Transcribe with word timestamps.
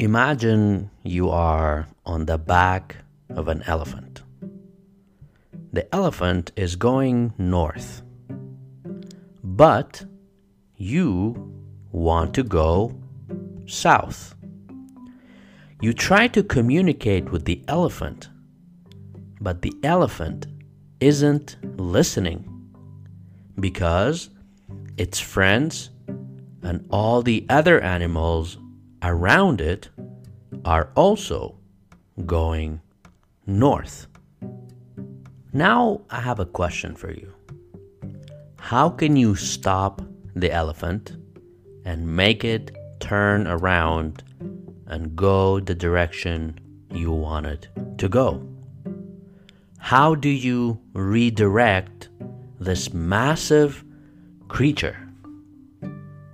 Imagine 0.00 0.90
you 1.02 1.28
are 1.28 1.86
on 2.06 2.24
the 2.24 2.38
back 2.38 2.96
of 3.28 3.48
an 3.48 3.62
elephant. 3.66 4.22
The 5.74 5.94
elephant 5.94 6.52
is 6.56 6.74
going 6.74 7.34
north, 7.36 8.00
but 9.44 10.02
you 10.74 11.52
want 11.92 12.32
to 12.32 12.42
go 12.42 12.98
south. 13.66 14.34
You 15.82 15.92
try 15.92 16.28
to 16.28 16.42
communicate 16.42 17.30
with 17.30 17.44
the 17.44 17.62
elephant, 17.68 18.30
but 19.38 19.60
the 19.60 19.74
elephant 19.82 20.46
isn't 21.00 21.58
listening 21.78 22.48
because 23.60 24.30
its 24.96 25.20
friends 25.20 25.90
and 26.62 26.86
all 26.90 27.20
the 27.20 27.44
other 27.50 27.82
animals 27.82 28.56
around 29.02 29.60
it 29.60 29.88
are 30.64 30.90
also 30.94 31.56
going 32.26 32.80
north. 33.46 34.06
Now, 35.52 36.02
I 36.10 36.20
have 36.20 36.38
a 36.38 36.46
question 36.46 36.94
for 36.94 37.10
you. 37.10 37.32
How 38.58 38.88
can 38.88 39.16
you 39.16 39.34
stop 39.34 40.02
the 40.36 40.52
elephant 40.52 41.16
and 41.84 42.06
make 42.06 42.44
it 42.44 42.76
turn 43.00 43.46
around 43.46 44.22
and 44.86 45.16
go 45.16 45.58
the 45.58 45.74
direction 45.74 46.60
you 46.92 47.10
want 47.10 47.46
it 47.46 47.68
to 47.98 48.08
go? 48.08 48.46
How 49.78 50.14
do 50.14 50.28
you 50.28 50.78
redirect 50.92 52.10
this 52.60 52.92
massive 52.92 53.82
creature? 54.48 55.09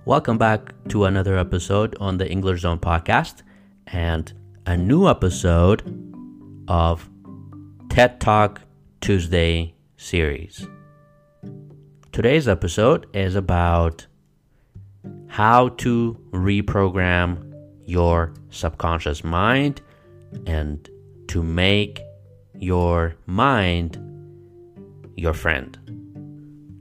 Welcome 0.07 0.37
back 0.37 0.73
to 0.87 1.03
another 1.03 1.37
episode 1.37 1.97
on 1.99 2.15
the 2.15 2.31
English 2.31 2.61
Zone 2.61 2.79
podcast 2.79 3.41
and 3.87 4.31
a 4.65 4.77
new 4.77 5.05
episode 5.09 5.83
of 6.69 7.09
TED 7.89 8.21
Talk 8.21 8.61
Tuesday 9.01 9.75
series. 9.97 10.65
Today's 12.13 12.47
episode 12.47 13.05
is 13.13 13.35
about 13.35 14.07
how 15.27 15.67
to 15.83 16.17
reprogram 16.31 17.53
your 17.85 18.33
subconscious 18.49 19.25
mind 19.25 19.81
and 20.45 20.89
to 21.27 21.43
make 21.43 21.99
your 22.53 23.13
mind 23.25 23.99
your 25.17 25.33
friend, 25.33 25.77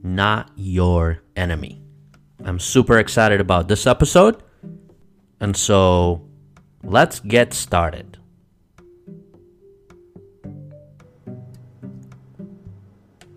not 0.05 0.53
your 0.55 1.19
enemy. 1.35 1.86
I'm 2.47 2.61
super 2.61 2.97
excited 2.99 3.41
about 3.41 3.67
this 3.67 3.89
episode. 3.89 4.41
And 5.41 5.57
so 5.57 6.29
let's 6.85 7.19
get 7.19 7.53
started. 7.53 8.19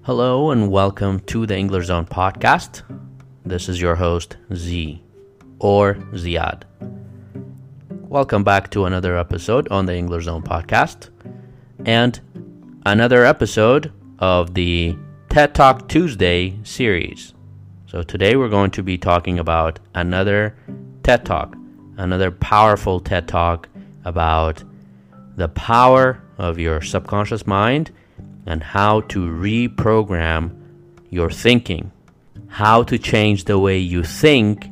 Hello 0.03 0.51
and 0.51 0.69
welcome 0.69 1.21
to 1.21 1.47
the 1.47 1.57
English 1.57 1.87
Zone 1.87 2.05
podcast. 2.05 2.83
This 3.43 3.67
is 3.67 3.81
your 3.81 3.95
host, 3.95 4.37
Z 4.53 5.01
or 5.57 5.95
Ziad. 6.13 6.65
Welcome 7.89 8.43
back 8.43 8.69
to 8.71 8.85
another 8.85 9.17
episode 9.17 9.67
on 9.69 9.87
the 9.87 9.95
English 9.95 10.25
Zone 10.25 10.43
podcast 10.43 11.09
and 11.83 12.21
another 12.85 13.25
episode 13.25 13.91
of 14.19 14.53
the 14.53 14.95
TED 15.29 15.55
Talk 15.55 15.89
Tuesday 15.89 16.59
series. 16.61 17.33
So 17.89 18.03
today 18.03 18.35
we're 18.35 18.49
going 18.49 18.69
to 18.71 18.83
be 18.83 18.99
talking 18.99 19.39
about 19.39 19.79
another 19.95 20.55
TED 21.01 21.25
Talk, 21.25 21.55
another 21.97 22.29
powerful 22.29 22.99
TED 22.99 23.27
Talk 23.27 23.67
about 24.05 24.63
the 25.37 25.47
power 25.47 26.21
of 26.37 26.59
your 26.59 26.83
subconscious 26.83 27.47
mind 27.47 27.89
and 28.45 28.61
how 28.61 29.01
to 29.01 29.21
reprogram 29.21 30.55
your 31.09 31.31
thinking, 31.31 31.91
how 32.47 32.83
to 32.83 32.99
change 32.99 33.45
the 33.45 33.57
way 33.57 33.79
you 33.79 34.03
think 34.03 34.67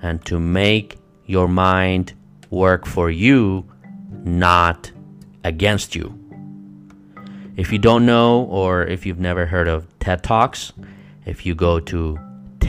and 0.00 0.24
to 0.26 0.38
make 0.38 0.96
your 1.26 1.48
mind 1.48 2.12
work 2.50 2.86
for 2.86 3.10
you, 3.10 3.68
not 4.12 4.92
against 5.42 5.96
you. 5.96 6.16
If 7.56 7.72
you 7.72 7.80
don't 7.80 8.06
know 8.06 8.44
or 8.44 8.84
if 8.84 9.06
you've 9.06 9.18
never 9.18 9.46
heard 9.46 9.66
of 9.66 9.88
TED 9.98 10.22
Talks, 10.22 10.72
if 11.26 11.44
you 11.44 11.56
go 11.56 11.80
to 11.80 12.16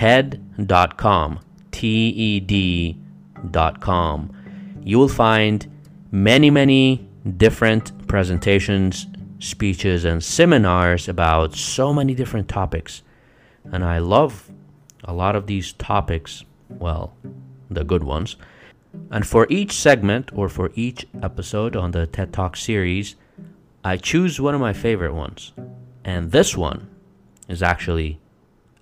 TED.com, 0.02 1.40
T 1.70 1.88
E 2.10 2.40
D.com, 2.40 4.32
you 4.84 4.98
will 4.98 5.08
find 5.08 5.72
many, 6.10 6.50
many 6.50 7.08
different 7.38 8.08
presentations, 8.08 9.06
speeches, 9.38 10.04
and 10.04 10.24
seminars 10.24 11.08
about 11.08 11.54
so 11.54 11.94
many 11.94 12.16
different 12.16 12.50
topics. 12.50 13.04
And 13.72 13.84
I 13.84 14.00
love 14.00 14.50
a 15.04 15.14
lot 15.14 15.36
of 15.36 15.46
these 15.46 15.74
topics, 15.74 16.46
well, 16.68 17.16
the 17.70 17.84
good 17.84 18.04
ones. 18.04 18.38
And 19.12 19.28
for 19.28 19.46
each 19.52 19.72
segment 19.72 20.32
or 20.34 20.50
for 20.50 20.72
each 20.74 21.06
episode 21.22 21.76
on 21.76 21.92
the 21.92 22.08
TED 22.08 22.34
Talk 22.34 22.58
series, 22.58 23.18
I 23.84 23.98
choose 23.98 24.42
one 24.42 24.56
of 24.56 24.62
my 24.62 24.74
favorite 24.74 25.14
ones. 25.14 25.54
And 26.04 26.32
this 26.32 26.58
one 26.58 26.90
is 27.48 27.62
actually 27.62 28.20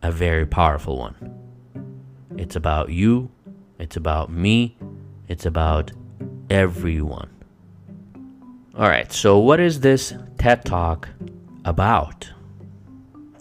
a 0.02 0.12
very 0.12 0.46
powerful 0.46 0.98
one. 0.98 1.16
It's 2.38 2.56
about 2.56 2.90
you, 2.90 3.32
it's 3.78 3.98
about 3.98 4.32
me, 4.32 4.78
it's 5.28 5.46
about 5.46 5.92
everyone. 6.50 7.30
All 8.76 8.88
right, 8.88 9.12
so 9.12 9.38
what 9.40 9.60
is 9.60 9.82
this 9.82 10.14
TED 10.38 10.64
Talk 10.64 11.10
about? 11.66 12.30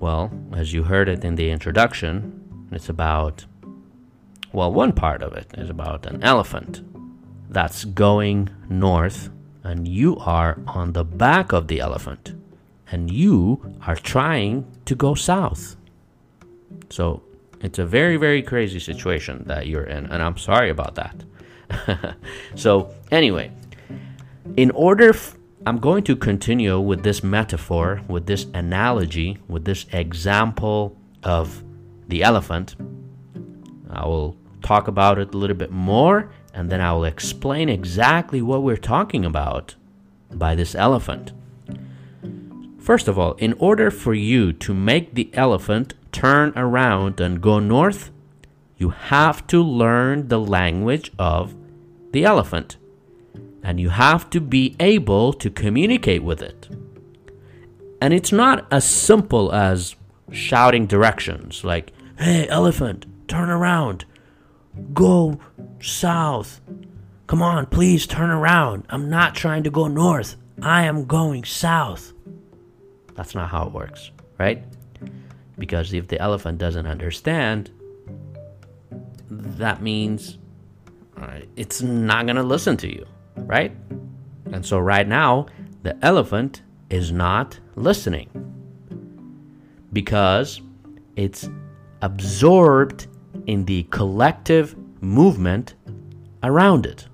Well, 0.01 0.33
as 0.53 0.73
you 0.73 0.83
heard 0.83 1.09
it 1.09 1.25
in 1.25 1.37
the 1.37 1.51
introduction, 1.51 2.69
it's 2.73 2.89
about, 2.89 3.45
well, 4.53 4.73
one 4.73 4.93
part 4.93 5.23
of 5.23 5.33
it 5.33 5.47
is 5.57 5.71
about 5.71 6.07
an 6.07 6.23
elephant 6.23 6.83
that's 7.51 7.85
going 7.85 8.51
north, 8.69 9.31
and 9.63 9.89
you 9.89 10.17
are 10.19 10.59
on 10.67 10.93
the 10.93 11.05
back 11.05 11.53
of 11.53 11.69
the 11.69 11.81
elephant, 11.81 12.35
and 12.91 13.11
you 13.11 13.75
are 13.87 13.97
trying 13.97 14.67
to 14.85 14.95
go 14.95 15.15
south. 15.15 15.77
So 16.91 17.23
it's 17.61 17.79
a 17.79 17.87
very, 17.87 18.17
very 18.17 18.43
crazy 18.43 18.79
situation 18.79 19.45
that 19.47 19.67
you're 19.67 19.85
in, 19.85 20.07
and 20.07 20.23
I'm 20.23 20.37
sorry 20.37 20.71
about 20.71 20.95
that. 20.97 22.17
so, 22.55 22.95
anyway, 23.11 23.51
in 24.57 24.71
order, 24.71 25.13
I'm 25.67 25.79
going 25.79 26.05
to 26.05 26.17
continue 26.17 26.81
with 26.81 27.03
this 27.03 27.23
metaphor, 27.23 28.01
with 28.09 28.27
this 28.27 28.47
analogy, 28.55 29.39
with 29.49 29.65
this 29.65 29.87
example 29.93 30.97
of 31.23 31.63
the 32.07 32.23
elephant. 32.23 32.77
I 33.91 34.07
will 34.07 34.37
talk 34.63 34.89
about 34.89 35.19
it 35.19 35.35
a 35.35 35.37
little 35.37 35.57
bit 35.57 35.71
more, 35.71 36.31
and 36.55 36.71
then 36.71 36.81
I 36.81 36.93
will 36.93 37.05
explain 37.05 37.69
exactly 37.69 38.41
what 38.41 38.63
we're 38.63 38.77
talking 38.77 39.25
about 39.25 39.75
by 40.33 40.55
this 40.55 40.75
elephant. 40.75 41.33
First 42.89 43.07
of 43.07 43.19
all, 43.19 43.35
in 43.35 43.53
order 43.59 43.91
for 43.91 44.15
you 44.15 44.51
to 44.55 44.73
make 44.73 45.13
the 45.13 45.29
elephant 45.35 45.93
turn 46.11 46.55
around 46.57 47.21
and 47.21 47.39
go 47.39 47.59
north, 47.59 48.11
you 48.79 48.89
have 48.89 49.47
to 49.49 49.63
learn 49.63 50.29
the 50.29 50.41
language 50.41 51.13
of 51.19 51.55
the 52.13 52.25
elephant. 52.25 52.79
And 53.63 53.79
you 53.79 53.91
have 53.91 54.31
to 54.31 54.41
be 54.41 54.75
able 54.81 55.35
to 55.35 55.51
communicate 55.51 56.23
with 56.23 56.41
it. 56.41 56.67
And 58.01 58.15
it's 58.15 58.33
not 58.33 58.67
as 58.73 58.87
simple 58.89 59.53
as 59.53 59.95
shouting 60.33 60.87
directions 60.87 61.65
like, 61.65 61.93
hey, 62.19 62.49
elephant, 62.49 63.05
turn 63.29 63.51
around, 63.51 64.07
go 64.95 65.39
south. 65.79 66.63
Come 67.27 67.43
on, 67.43 67.67
please 67.67 68.07
turn 68.07 68.31
around. 68.31 68.87
I'm 68.89 69.11
not 69.11 69.35
trying 69.35 69.63
to 69.65 69.71
go 69.71 69.89
north, 69.89 70.37
I 70.63 70.85
am 70.85 71.05
going 71.05 71.45
south. 71.45 72.15
That's 73.19 73.35
not 73.35 73.49
how 73.49 73.67
it 73.67 73.73
works, 73.73 74.13
right? 74.39 74.63
Because 75.59 75.93
if 75.93 76.07
the 76.07 76.21
elephant 76.21 76.59
doesn't 76.59 76.87
understand, 76.87 77.69
that 79.29 79.83
means 79.83 80.39
uh, 81.21 81.41
it's 81.57 81.83
not 81.83 82.27
going 82.27 82.37
to 82.37 82.45
listen 82.45 82.77
to 82.77 82.87
you, 82.87 83.05
right? 83.35 83.73
And 84.53 84.65
so, 84.65 84.79
right 84.79 85.09
now, 85.09 85.47
the 85.83 85.99
elephant 86.01 86.63
is 86.91 87.11
not 87.11 87.59
listening 87.75 88.31
because 89.93 90.61
it's 91.17 91.49
absorbed 92.03 93.09
in 93.49 93.65
the 93.65 93.83
collective 93.91 94.77
movement 95.03 95.75
around 96.45 96.87
it. 96.87 97.09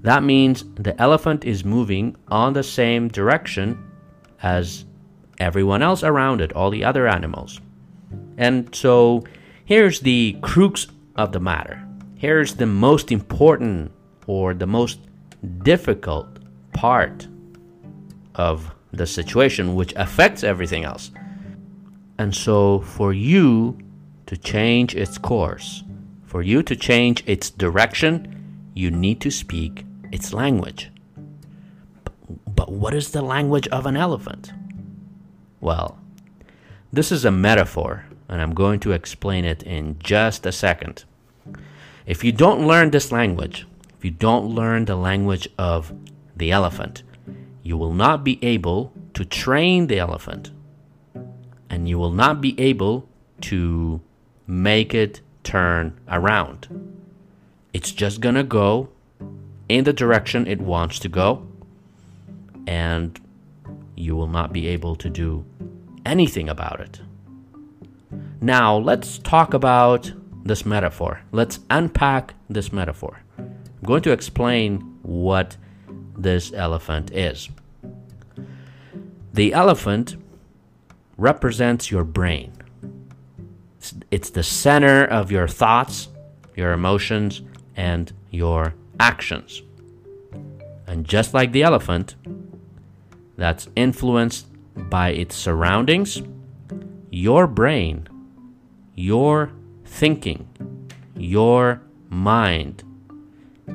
That 0.00 0.22
means 0.22 0.64
the 0.76 0.98
elephant 0.98 1.44
is 1.44 1.66
moving 1.66 2.16
on 2.28 2.54
the 2.54 2.62
same 2.62 3.08
direction 3.08 3.91
as 4.42 4.84
everyone 5.38 5.82
else 5.82 6.02
around 6.02 6.40
it, 6.40 6.52
all 6.52 6.70
the 6.70 6.84
other 6.84 7.08
animals. 7.08 7.60
And 8.36 8.74
so 8.74 9.24
here's 9.64 10.00
the 10.00 10.36
crux 10.42 10.88
of 11.16 11.32
the 11.32 11.40
matter. 11.40 11.82
Here's 12.16 12.54
the 12.54 12.66
most 12.66 13.10
important 13.10 13.92
or 14.26 14.54
the 14.54 14.66
most 14.66 15.00
difficult 15.62 16.38
part 16.72 17.26
of 18.34 18.72
the 18.92 19.06
situation, 19.06 19.74
which 19.74 19.92
affects 19.96 20.44
everything 20.44 20.84
else. 20.84 21.10
And 22.18 22.34
so, 22.34 22.80
for 22.80 23.12
you 23.12 23.78
to 24.26 24.36
change 24.36 24.94
its 24.94 25.18
course, 25.18 25.82
for 26.24 26.42
you 26.42 26.62
to 26.62 26.76
change 26.76 27.24
its 27.26 27.50
direction, 27.50 28.70
you 28.74 28.90
need 28.90 29.20
to 29.22 29.30
speak 29.30 29.84
its 30.12 30.32
language. 30.32 30.91
But 32.46 32.72
what 32.72 32.94
is 32.94 33.10
the 33.10 33.22
language 33.22 33.68
of 33.68 33.86
an 33.86 33.96
elephant? 33.96 34.52
Well, 35.60 35.98
this 36.92 37.12
is 37.12 37.24
a 37.24 37.30
metaphor, 37.30 38.04
and 38.28 38.40
I'm 38.40 38.54
going 38.54 38.80
to 38.80 38.92
explain 38.92 39.44
it 39.44 39.62
in 39.62 39.98
just 39.98 40.44
a 40.46 40.52
second. 40.52 41.04
If 42.06 42.24
you 42.24 42.32
don't 42.32 42.66
learn 42.66 42.90
this 42.90 43.12
language, 43.12 43.66
if 43.96 44.04
you 44.04 44.10
don't 44.10 44.46
learn 44.46 44.84
the 44.84 44.96
language 44.96 45.48
of 45.58 45.92
the 46.36 46.50
elephant, 46.50 47.02
you 47.62 47.76
will 47.76 47.92
not 47.92 48.24
be 48.24 48.38
able 48.42 48.92
to 49.14 49.24
train 49.24 49.86
the 49.86 49.98
elephant 49.98 50.50
and 51.70 51.88
you 51.88 51.98
will 51.98 52.10
not 52.12 52.40
be 52.40 52.58
able 52.60 53.08
to 53.40 54.00
make 54.46 54.92
it 54.94 55.20
turn 55.42 55.98
around. 56.08 56.68
It's 57.72 57.92
just 57.92 58.20
gonna 58.20 58.44
go 58.44 58.90
in 59.68 59.84
the 59.84 59.92
direction 59.92 60.46
it 60.46 60.60
wants 60.60 60.98
to 60.98 61.08
go, 61.08 61.46
and 62.66 63.20
you 63.96 64.16
will 64.16 64.28
not 64.28 64.52
be 64.52 64.66
able 64.68 64.96
to 64.96 65.10
do 65.10 65.44
anything 66.04 66.48
about 66.48 66.80
it. 66.80 67.00
Now, 68.40 68.76
let's 68.76 69.18
talk 69.18 69.54
about 69.54 70.12
this 70.44 70.66
metaphor. 70.66 71.20
Let's 71.30 71.60
unpack 71.70 72.34
this 72.50 72.72
metaphor. 72.72 73.22
I'm 73.38 73.84
going 73.84 74.02
to 74.02 74.12
explain 74.12 74.80
what 75.02 75.56
this 76.16 76.52
elephant 76.52 77.10
is. 77.12 77.48
The 79.32 79.52
elephant 79.52 80.16
represents 81.16 81.90
your 81.90 82.04
brain. 82.04 82.52
It's 84.10 84.30
the 84.30 84.42
center 84.42 85.04
of 85.04 85.32
your 85.32 85.48
thoughts, 85.48 86.08
your 86.54 86.72
emotions, 86.72 87.42
and 87.76 88.12
your 88.30 88.74
actions. 89.00 89.62
And 90.86 91.04
just 91.04 91.32
like 91.32 91.52
the 91.52 91.62
elephant, 91.62 92.16
that's 93.36 93.68
influenced 93.76 94.46
by 94.74 95.10
its 95.10 95.34
surroundings, 95.34 96.22
your 97.10 97.46
brain, 97.46 98.08
your 98.94 99.52
thinking, 99.84 100.48
your 101.16 101.82
mind 102.08 102.82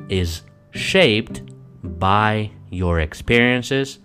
is 0.08 0.42
shaped 0.70 1.42
by 1.82 2.50
your 2.70 3.00
experiences, 3.00 3.98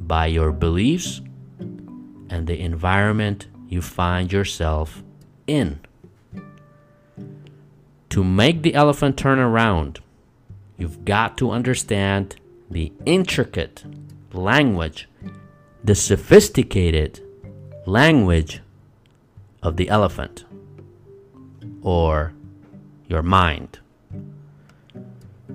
by 0.00 0.26
your 0.26 0.52
beliefs, 0.52 1.20
and 2.30 2.46
the 2.46 2.60
environment 2.60 3.46
you 3.68 3.82
find 3.82 4.32
yourself 4.32 5.02
in. 5.46 5.80
To 8.10 8.24
make 8.24 8.62
the 8.62 8.74
elephant 8.74 9.16
turn 9.16 9.38
around, 9.38 10.00
you've 10.76 11.04
got 11.04 11.36
to 11.38 11.50
understand 11.50 12.36
the 12.70 12.92
intricate 13.04 13.84
language, 14.38 15.08
the 15.84 15.94
sophisticated 15.94 17.20
language 17.86 18.60
of 19.62 19.76
the 19.76 19.88
elephant 19.88 20.44
or 21.82 22.32
your 23.08 23.22
mind. 23.22 23.78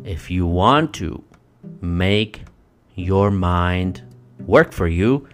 If 0.03 0.29
you 0.29 0.45
want 0.45 0.93
to 0.95 1.23
make 1.81 2.41
your 2.95 3.31
mind 3.31 4.01
work 4.45 4.73
for 4.73 4.87
you, 4.87 5.27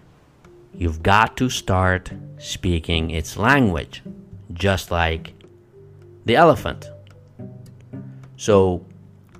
you've 0.74 1.02
got 1.02 1.38
to 1.38 1.50
start 1.50 2.12
speaking 2.38 3.12
its 3.12 3.38
language, 3.38 4.04
just 4.54 4.92
like 4.92 5.34
the 6.26 6.36
elephant. 6.36 6.90
So, 8.38 8.86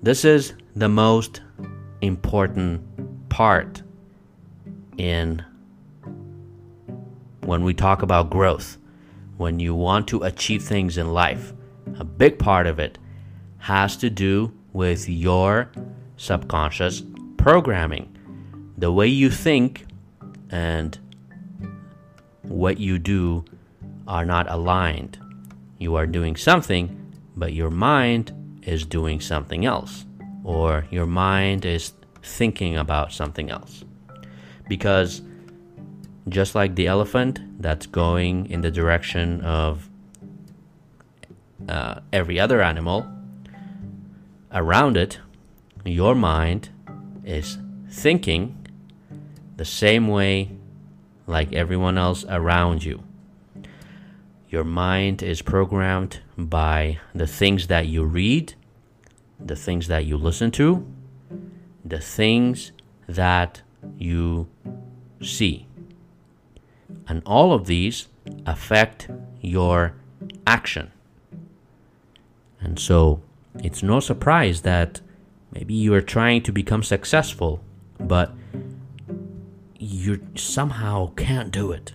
this 0.02 0.26
is 0.26 0.54
the 0.76 0.90
most 0.90 1.42
important 2.02 2.82
part 3.30 3.84
in 5.00 5.44
when 7.42 7.64
we 7.64 7.74
talk 7.74 8.02
about 8.02 8.30
growth, 8.30 8.78
when 9.38 9.60
you 9.60 9.74
want 9.74 10.08
to 10.10 10.24
achieve 10.24 10.62
things 10.62 10.98
in 10.98 11.14
life. 11.14 11.54
A 11.98 12.04
big 12.04 12.38
part 12.38 12.68
of 12.68 12.78
it 12.78 13.00
has 13.58 13.98
to 13.98 14.10
do 14.10 14.54
with 14.74 15.10
your 15.10 15.72
subconscious 16.18 17.02
programming. 17.38 18.16
The 18.78 18.92
way 18.92 19.08
you 19.08 19.30
think 19.30 19.86
and 20.52 20.98
what 22.44 22.78
you 22.78 23.00
do 23.00 23.46
are 24.08 24.26
not 24.26 24.50
aligned. 24.50 25.18
You 25.78 25.96
are 25.96 26.06
doing 26.06 26.36
something, 26.36 27.14
but 27.36 27.54
your 27.54 27.72
mind 27.72 28.34
is 28.64 28.86
doing 28.86 29.22
something 29.22 29.66
else, 29.66 30.06
or 30.44 30.86
your 30.92 31.06
mind 31.06 31.66
is 31.66 31.94
thinking 32.22 32.78
about 32.78 33.14
something 33.14 33.50
else. 33.50 33.86
Because 34.70 35.22
just 36.30 36.56
like 36.56 36.76
the 36.76 36.88
elephant 36.88 37.42
that's 37.62 37.88
going 37.88 38.50
in 38.50 38.62
the 38.62 38.72
direction 38.72 39.42
of 39.42 39.90
uh, 41.68 42.00
every 42.14 42.40
other 42.40 42.62
animal, 42.62 43.06
around 44.54 44.96
it, 44.96 45.20
your 45.84 46.16
mind 46.16 46.70
is 47.26 47.58
thinking 47.90 48.56
the 49.58 49.66
same 49.66 50.08
way 50.08 50.52
like 51.28 51.54
everyone 51.54 51.98
else 51.98 52.26
around 52.30 52.84
you. 52.84 53.04
Your 54.50 54.64
mind 54.64 55.22
is 55.22 55.42
programmed 55.42 56.22
by 56.38 57.00
the 57.14 57.28
things 57.28 57.68
that 57.68 57.86
you 57.86 58.04
read, 58.04 58.56
the 59.40 59.56
things 59.56 59.88
that 59.88 60.06
you 60.06 60.18
listen 60.18 60.50
to, 60.52 60.88
the 61.86 62.00
things 62.00 62.72
that 63.08 63.62
you 63.98 64.48
see. 65.22 65.68
And 67.08 67.22
all 67.26 67.54
of 67.54 67.66
these 67.66 68.08
affect 68.46 69.10
your 69.42 69.96
action. 70.46 70.92
And 72.62 72.80
so 72.80 73.22
it's 73.64 73.82
no 73.84 74.00
surprise 74.00 74.62
that 74.62 75.02
maybe 75.52 75.74
you 75.74 75.94
are 75.94 76.02
trying 76.02 76.44
to 76.44 76.52
become 76.52 76.84
successful, 76.84 77.62
but 78.00 78.34
you 79.78 80.22
somehow 80.36 81.12
can't 81.16 81.52
do 81.52 81.72
it. 81.72 81.94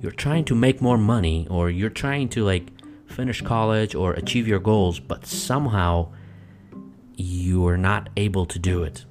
You're 0.00 0.12
trying 0.12 0.44
to 0.46 0.54
make 0.54 0.82
more 0.82 0.98
money 0.98 1.46
or 1.48 1.70
you're 1.70 1.90
trying 1.90 2.28
to 2.30 2.44
like 2.44 2.70
finish 3.06 3.40
college 3.40 3.94
or 3.94 4.12
achieve 4.14 4.48
your 4.48 4.58
goals, 4.58 5.00
but 5.00 5.26
somehow 5.26 6.08
you 7.16 7.66
are 7.66 7.76
not 7.76 8.08
able 8.16 8.44
to 8.46 8.58
do 8.58 8.82
it. 8.82 9.04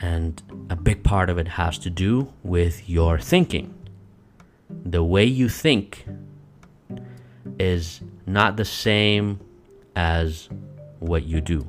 And 0.00 0.42
a 0.70 0.76
big 0.76 1.02
part 1.02 1.28
of 1.30 1.38
it 1.38 1.48
has 1.48 1.78
to 1.78 1.90
do 1.90 2.32
with 2.42 2.88
your 2.88 3.18
thinking. 3.18 3.74
The 4.70 5.02
way 5.02 5.24
you 5.24 5.48
think 5.48 6.06
is 7.58 8.00
not 8.26 8.56
the 8.56 8.64
same 8.64 9.40
as 9.96 10.48
what 11.00 11.24
you 11.24 11.40
do. 11.40 11.66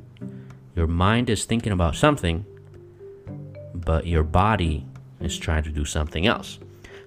Your 0.76 0.86
mind 0.86 1.28
is 1.28 1.44
thinking 1.44 1.72
about 1.72 1.96
something, 1.96 2.44
but 3.74 4.06
your 4.06 4.22
body 4.22 4.86
is 5.20 5.36
trying 5.36 5.64
to 5.64 5.70
do 5.70 5.84
something 5.84 6.26
else. 6.26 6.58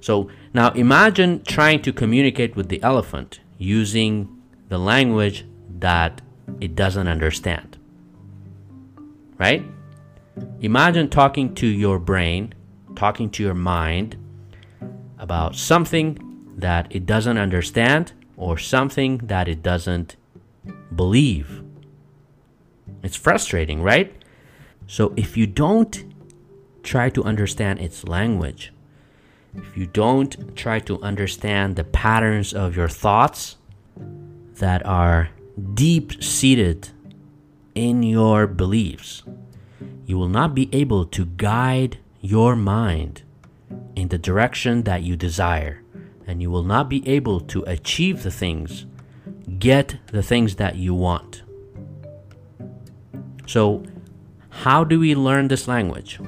So 0.02 0.30
now 0.54 0.72
imagine 0.72 1.44
trying 1.44 1.82
to 1.84 1.94
communicate 1.94 2.56
with 2.56 2.68
the 2.68 2.84
elephant 2.84 3.40
using 3.58 4.42
the 4.68 4.78
language 4.78 5.46
that 5.80 6.22
it 6.60 6.76
doesn't 6.76 7.08
understand. 7.08 7.78
Right? 9.38 9.64
Imagine 10.62 11.10
talking 11.10 11.54
to 11.56 11.68
your 11.68 12.00
brain, 12.00 12.54
talking 12.96 13.30
to 13.32 13.44
your 13.44 13.54
mind 13.54 14.16
about 15.20 15.56
something 15.56 16.54
that 16.58 16.88
it 16.90 17.06
doesn't 17.06 17.38
understand 17.38 18.14
or 18.38 18.58
something 18.58 19.18
that 19.20 19.48
it 19.48 19.62
doesn't 19.62 20.16
believe. 20.96 21.64
It's 23.02 23.16
frustrating, 23.16 23.82
right? 23.82 24.14
So 24.88 25.14
if 25.16 25.38
you 25.38 25.48
don't 25.48 26.04
try 26.84 27.10
to 27.10 27.24
understand 27.24 27.80
its 27.80 28.08
language, 28.08 28.74
if 29.56 29.78
you 29.78 29.86
don't 29.86 30.56
try 30.56 30.80
to 30.80 31.02
understand 31.02 31.76
the 31.76 31.84
patterns 31.84 32.54
of 32.54 32.76
your 32.76 32.90
thoughts 32.90 33.58
that 34.56 34.86
are 34.86 35.30
deep 35.74 36.24
seated 36.24 36.90
in 37.76 38.04
your 38.04 38.48
beliefs, 38.48 39.24
you 40.06 40.18
will 40.18 40.30
not 40.30 40.54
be 40.54 40.70
able 40.74 41.06
to 41.06 41.26
guide 41.26 41.98
your 42.22 42.56
mind 42.56 43.24
in 43.96 44.10
the 44.10 44.18
direction 44.18 44.84
that 44.84 45.04
you 45.04 45.16
desire, 45.16 45.82
and 46.28 46.42
you 46.42 46.50
will 46.50 46.64
not 46.64 46.90
be 46.90 47.08
able 47.08 47.40
to 47.40 47.64
achieve 47.64 48.24
the 48.24 48.32
things, 48.32 48.86
get 49.60 49.98
the 50.08 50.24
things 50.24 50.56
that 50.56 50.76
you 50.76 50.94
want. 50.94 51.44
So, 53.46 53.84
how 54.50 54.84
do 54.84 55.00
we 55.00 55.16
learn 55.16 55.48
this 55.48 55.68
language? 55.68 56.20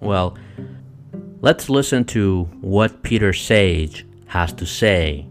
Well, 0.00 0.36
let's 1.40 1.68
listen 1.68 2.04
to 2.06 2.44
what 2.60 3.02
Peter 3.02 3.32
Sage 3.32 4.06
has 4.26 4.52
to 4.54 4.66
say 4.66 5.26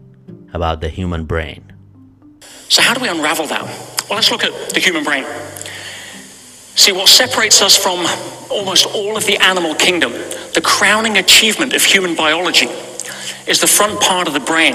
about 0.52 0.80
the 0.80 0.88
human 0.88 1.24
brain. 1.24 1.72
So, 2.68 2.82
how 2.82 2.94
do 2.94 3.00
we 3.00 3.08
unravel 3.08 3.46
that? 3.48 3.62
Well, 4.08 4.16
let's 4.16 4.30
look 4.30 4.44
at 4.44 4.52
the 4.70 4.80
human 4.80 5.04
brain. 5.04 5.24
See, 6.74 6.92
what 6.92 7.08
separates 7.08 7.60
us 7.60 7.76
from 7.76 8.06
almost 8.50 8.86
all 8.86 9.16
of 9.16 9.26
the 9.26 9.36
animal 9.36 9.74
kingdom, 9.74 10.12
the 10.54 10.62
crowning 10.64 11.18
achievement 11.18 11.74
of 11.74 11.84
human 11.84 12.14
biology, 12.14 12.66
is 13.46 13.60
the 13.60 13.66
front 13.66 14.00
part 14.00 14.26
of 14.26 14.34
the 14.34 14.40
brain, 14.40 14.74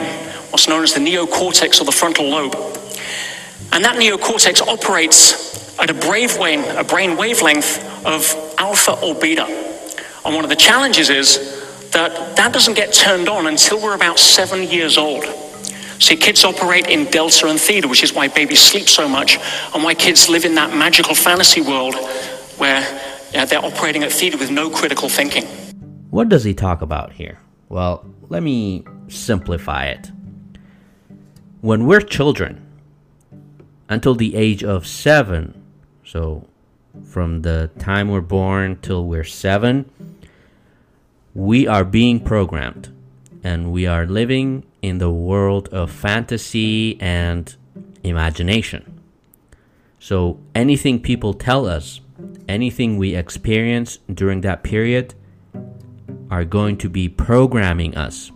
what's 0.51 0.68
known 0.68 0.84
as 0.84 0.94
the 0.94 1.00
neocortex 1.00 1.82
or 1.82 1.86
the 1.86 1.92
frontal 1.92 2.30
lobe. 2.30 2.56
And 3.72 3.84
that 3.84 3.96
neocortex 3.98 4.62
operates 4.68 5.80
at 5.80 5.89
a, 5.89 5.94
brave 5.94 6.36
a 6.39 6.84
brain 6.84 7.18
wavelength 7.18 8.06
of 8.06 8.34
alpha 8.58 9.00
or 9.01 9.16
beta. 9.16 9.46
And 10.25 10.36
one 10.36 10.44
of 10.44 10.50
the 10.50 10.56
challenges 10.56 11.10
is 11.10 11.89
that 11.92 12.36
that 12.36 12.54
doesn't 12.54 12.75
get 12.75 12.94
turned 12.94 13.30
on 13.30 13.48
until 13.48 13.82
we're 13.82 13.96
about 13.96 14.20
seven 14.20 14.63
years 14.63 14.98
old. 14.98 15.25
See, 16.00 16.16
kids 16.16 16.46
operate 16.46 16.88
in 16.88 17.06
delta 17.06 17.48
and 17.48 17.60
theta, 17.60 17.88
which 17.88 18.04
is 18.04 18.13
why 18.13 18.27
babies 18.27 18.62
sleep 18.62 18.88
so 18.88 19.08
much, 19.08 19.38
and 19.74 19.84
why 19.84 19.94
kids 19.94 20.30
live 20.30 20.46
in 20.46 20.56
that 20.56 20.75
magical 20.75 21.16
fantasy 21.16 21.62
world 21.62 21.96
where 22.58 22.82
they're 23.32 23.63
operating 23.63 24.04
at 24.04 24.12
theta 24.12 24.38
with 24.38 24.51
no 24.51 24.70
critical 24.70 25.10
thinking. 25.10 25.46
What 26.10 26.30
does 26.30 26.44
he 26.44 26.54
talk 26.54 26.82
about 26.82 27.13
here? 27.13 27.39
Well, 27.70 28.06
let 28.30 28.44
me 28.44 28.86
simplify 29.08 29.86
it. 29.86 30.12
When 31.62 31.86
we're 31.86 32.01
children, 32.01 32.63
until 33.89 34.16
the 34.16 34.36
age 34.36 34.63
of 34.63 34.86
seven, 34.86 35.63
so 36.06 36.48
from 37.06 37.42
the 37.42 37.70
time 37.80 38.10
we're 38.10 38.22
born 38.22 38.80
till 38.82 39.06
we're 39.06 39.24
seven, 39.24 39.89
we 41.34 41.68
are 41.68 41.84
being 41.84 42.20
programmed 42.20 42.94
and 43.44 43.72
we 43.72 43.86
are 43.86 44.06
living 44.06 44.63
in 44.88 44.98
the 44.98 45.12
world 45.12 45.67
of 45.70 45.91
fantasy 45.91 47.00
and 47.01 47.56
imagination. 48.03 49.01
So 50.00 50.39
anything 50.56 51.01
people 51.01 51.34
tell 51.34 51.65
us, 51.65 52.01
anything 52.48 52.98
we 52.98 53.15
experience 53.15 54.00
during 54.13 54.41
that 54.41 54.63
period, 54.63 55.13
are 56.29 56.46
going 56.46 56.77
to 56.77 56.89
be 56.89 57.08
programming 57.08 57.96
us 57.96 58.32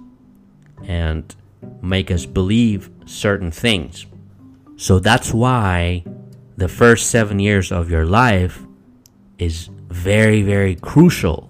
and 0.84 1.36
make 1.82 2.10
us 2.10 2.26
believe 2.26 2.90
certain 3.06 3.52
things. 3.52 4.06
So 4.78 5.00
that's 5.00 5.34
why 5.34 6.04
the 6.58 6.68
first 6.68 7.10
seven 7.10 7.40
years 7.40 7.72
of 7.72 7.90
your 7.90 8.06
life 8.06 8.66
is 9.38 9.70
very, 9.90 10.42
very 10.42 10.76
crucial 10.76 11.50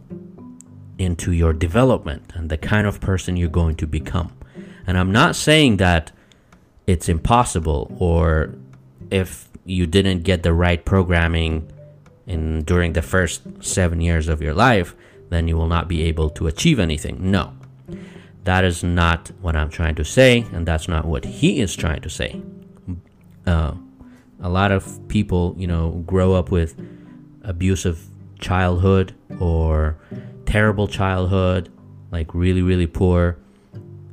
into 0.97 1.31
your 1.31 1.53
development 1.53 2.31
and 2.35 2.49
the 2.49 2.57
kind 2.57 2.87
of 2.87 2.99
person 2.99 3.37
you're 3.37 3.49
going 3.49 3.75
to 3.75 3.87
become. 3.87 4.31
And 4.87 4.97
I'm 4.97 5.11
not 5.11 5.35
saying 5.35 5.77
that 5.77 6.11
it's 6.87 7.07
impossible 7.07 7.95
or 7.99 8.55
if 9.09 9.49
you 9.65 9.85
didn't 9.85 10.23
get 10.23 10.43
the 10.43 10.53
right 10.53 10.83
programming 10.83 11.71
in 12.27 12.63
during 12.63 12.93
the 12.93 13.01
first 13.01 13.41
7 13.63 14.01
years 14.01 14.27
of 14.27 14.41
your 14.41 14.53
life, 14.53 14.95
then 15.29 15.47
you 15.47 15.55
will 15.55 15.67
not 15.67 15.87
be 15.87 16.03
able 16.03 16.29
to 16.31 16.47
achieve 16.47 16.79
anything. 16.79 17.31
No. 17.31 17.53
That 18.43 18.63
is 18.63 18.83
not 18.83 19.31
what 19.41 19.55
I'm 19.55 19.69
trying 19.69 19.95
to 19.95 20.05
say 20.05 20.45
and 20.51 20.65
that's 20.65 20.87
not 20.87 21.05
what 21.05 21.25
he 21.25 21.61
is 21.61 21.75
trying 21.75 22.01
to 22.01 22.09
say. 22.09 22.41
Uh, 23.45 23.73
a 24.41 24.49
lot 24.49 24.71
of 24.71 25.07
people, 25.07 25.55
you 25.57 25.67
know, 25.67 26.03
grow 26.05 26.33
up 26.33 26.51
with 26.51 26.75
abusive 27.43 28.03
childhood 28.39 29.13
or 29.39 29.97
terrible 30.45 30.87
childhood, 30.87 31.69
like 32.11 32.33
really, 32.33 32.61
really 32.61 32.87
poor, 32.87 33.37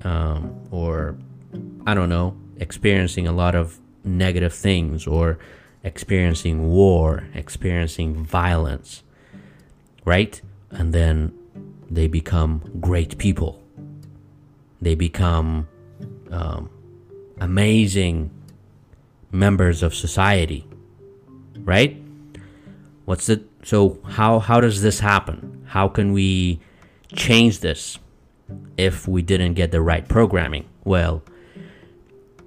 um, 0.05 0.55
or 0.71 1.17
I 1.87 1.95
don't 1.95 2.09
know, 2.09 2.37
experiencing 2.59 3.27
a 3.27 3.33
lot 3.33 3.55
of 3.55 3.79
negative 4.05 4.55
things, 4.55 5.07
or 5.07 5.39
experiencing 5.85 6.69
war, 6.69 7.29
experiencing 7.35 8.25
violence, 8.25 9.03
right? 10.05 10.41
And 10.71 10.93
then 10.93 11.33
they 11.91 12.07
become 12.07 12.79
great 12.81 13.19
people. 13.19 13.63
They 14.81 14.95
become 14.95 15.69
um, 16.31 16.71
amazing 17.41 18.31
members 19.33 19.83
of 19.83 19.95
society, 19.95 20.67
right? 21.59 22.01
What's 23.05 23.27
the 23.27 23.43
so 23.63 23.99
how 24.05 24.39
how 24.39 24.61
does 24.61 24.83
this 24.83 25.01
happen? 25.01 25.65
How 25.67 25.89
can 25.89 26.13
we 26.13 26.61
change 27.15 27.61
this 27.61 27.99
if 28.77 29.09
we 29.09 29.23
didn't 29.23 29.55
get 29.55 29.71
the 29.71 29.81
right 29.81 30.07
programming? 30.09 30.67
Well, 30.85 31.23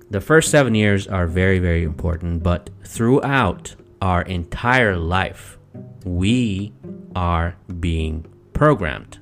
the 0.10 0.22
first 0.22 0.52
7 0.52 0.76
years 0.76 1.08
are 1.08 1.28
very 1.28 1.60
very 1.60 1.84
important, 1.84 2.44
but 2.44 2.70
throughout 2.84 3.76
our 4.02 4.24
entire 4.24 4.98
life, 4.98 5.58
we 6.06 6.74
are 7.16 7.56
being 7.80 8.26
programmed. 8.54 9.20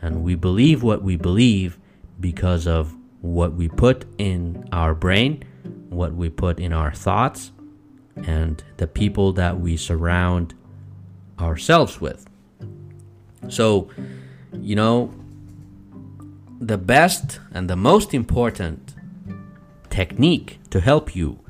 And 0.00 0.24
we 0.24 0.34
believe 0.34 0.82
what 0.82 1.02
we 1.02 1.16
believe 1.16 1.78
because 2.18 2.66
of 2.66 2.96
what 3.20 3.52
we 3.52 3.68
put 3.68 4.04
in 4.18 4.68
our 4.72 4.94
brain, 4.94 5.44
what 5.90 6.14
we 6.14 6.28
put 6.28 6.58
in 6.58 6.72
our 6.72 6.92
thoughts, 6.92 7.52
and 8.16 8.62
the 8.78 8.86
people 8.86 9.32
that 9.34 9.60
we 9.60 9.76
surround 9.76 10.54
ourselves 11.38 12.00
with. 12.00 12.26
So, 13.48 13.88
you 14.52 14.74
know, 14.74 15.14
the 16.66 16.78
best 16.78 17.40
and 17.52 17.68
the 17.68 17.76
most 17.76 18.14
important 18.14 18.94
technique 19.90 20.60
to 20.70 20.80
help 20.80 21.14
you 21.16 21.40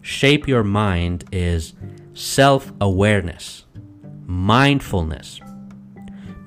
shape 0.00 0.48
your 0.48 0.64
mind 0.64 1.24
is 1.30 1.74
self 2.14 2.72
awareness, 2.80 3.64
mindfulness, 4.24 5.40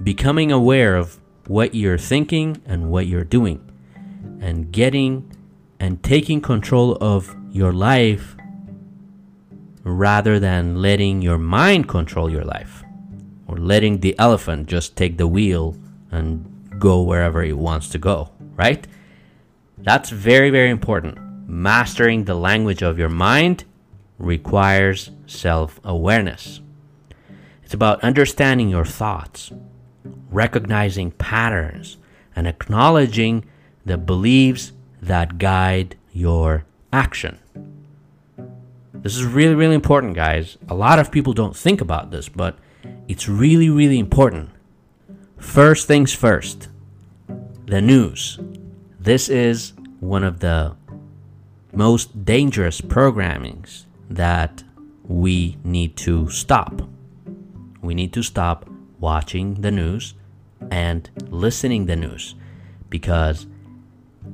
becoming 0.01 0.51
aware 0.51 0.95
of 0.95 1.19
what 1.45 1.75
you're 1.75 1.99
thinking 1.99 2.59
and 2.65 2.89
what 2.89 3.05
you're 3.05 3.23
doing, 3.23 3.61
and 4.41 4.71
getting 4.71 5.31
and 5.79 6.01
taking 6.01 6.41
control 6.41 6.97
of 6.99 7.35
your 7.51 7.73
life 7.73 8.35
rather 9.83 10.39
than 10.39 10.81
letting 10.81 11.21
your 11.21 11.37
mind 11.37 11.87
control 11.87 12.27
your 12.27 12.43
life 12.43 12.83
or 13.47 13.57
letting 13.57 13.99
the 13.99 14.17
elephant 14.17 14.67
just 14.67 14.95
take 14.95 15.17
the 15.17 15.27
wheel 15.27 15.77
and 16.09 16.54
go 16.79 17.01
wherever 17.01 17.43
it 17.43 17.57
wants 17.57 17.89
to 17.89 17.97
go, 17.97 18.31
right? 18.55 18.87
That's 19.77 20.09
very, 20.09 20.49
very 20.49 20.69
important. 20.69 21.17
Mastering 21.47 22.23
the 22.23 22.35
language 22.35 22.81
of 22.81 22.97
your 22.97 23.09
mind 23.09 23.65
requires 24.17 25.11
self 25.27 25.79
awareness. 25.83 26.61
It's 27.63 27.73
about 27.73 28.03
understanding 28.03 28.69
your 28.69 28.85
thoughts, 28.85 29.51
recognizing 30.29 31.11
patterns, 31.11 31.97
and 32.35 32.47
acknowledging 32.47 33.45
the 33.85 33.97
beliefs 33.97 34.71
that 35.01 35.37
guide 35.37 35.95
your 36.11 36.65
action. 36.91 37.39
This 38.93 39.15
is 39.15 39.23
really, 39.23 39.53
really 39.53 39.75
important, 39.75 40.15
guys. 40.15 40.57
A 40.67 40.73
lot 40.73 40.97
of 40.97 41.11
people 41.11 41.33
don't 41.33 41.55
think 41.55 41.81
about 41.81 42.09
this, 42.09 42.27
but 42.27 42.57
it's 43.07 43.29
really, 43.29 43.69
really 43.69 43.99
important. 43.99 44.49
First 45.37 45.87
things 45.87 46.13
first 46.13 46.69
the 47.65 47.81
news. 47.81 48.39
This 48.99 49.27
is 49.29 49.73
one 49.99 50.23
of 50.23 50.39
the 50.39 50.75
most 51.73 52.25
dangerous 52.25 52.79
programmings 52.81 53.85
that 54.09 54.63
we 55.03 55.57
need 55.63 55.95
to 55.97 56.29
stop. 56.29 56.81
We 57.81 57.93
need 57.93 58.13
to 58.13 58.23
stop 58.23 58.69
watching 58.99 59.55
the 59.61 59.71
news 59.71 60.13
and 60.71 61.09
listening 61.29 61.85
the 61.85 61.95
news 61.95 62.35
because 62.89 63.47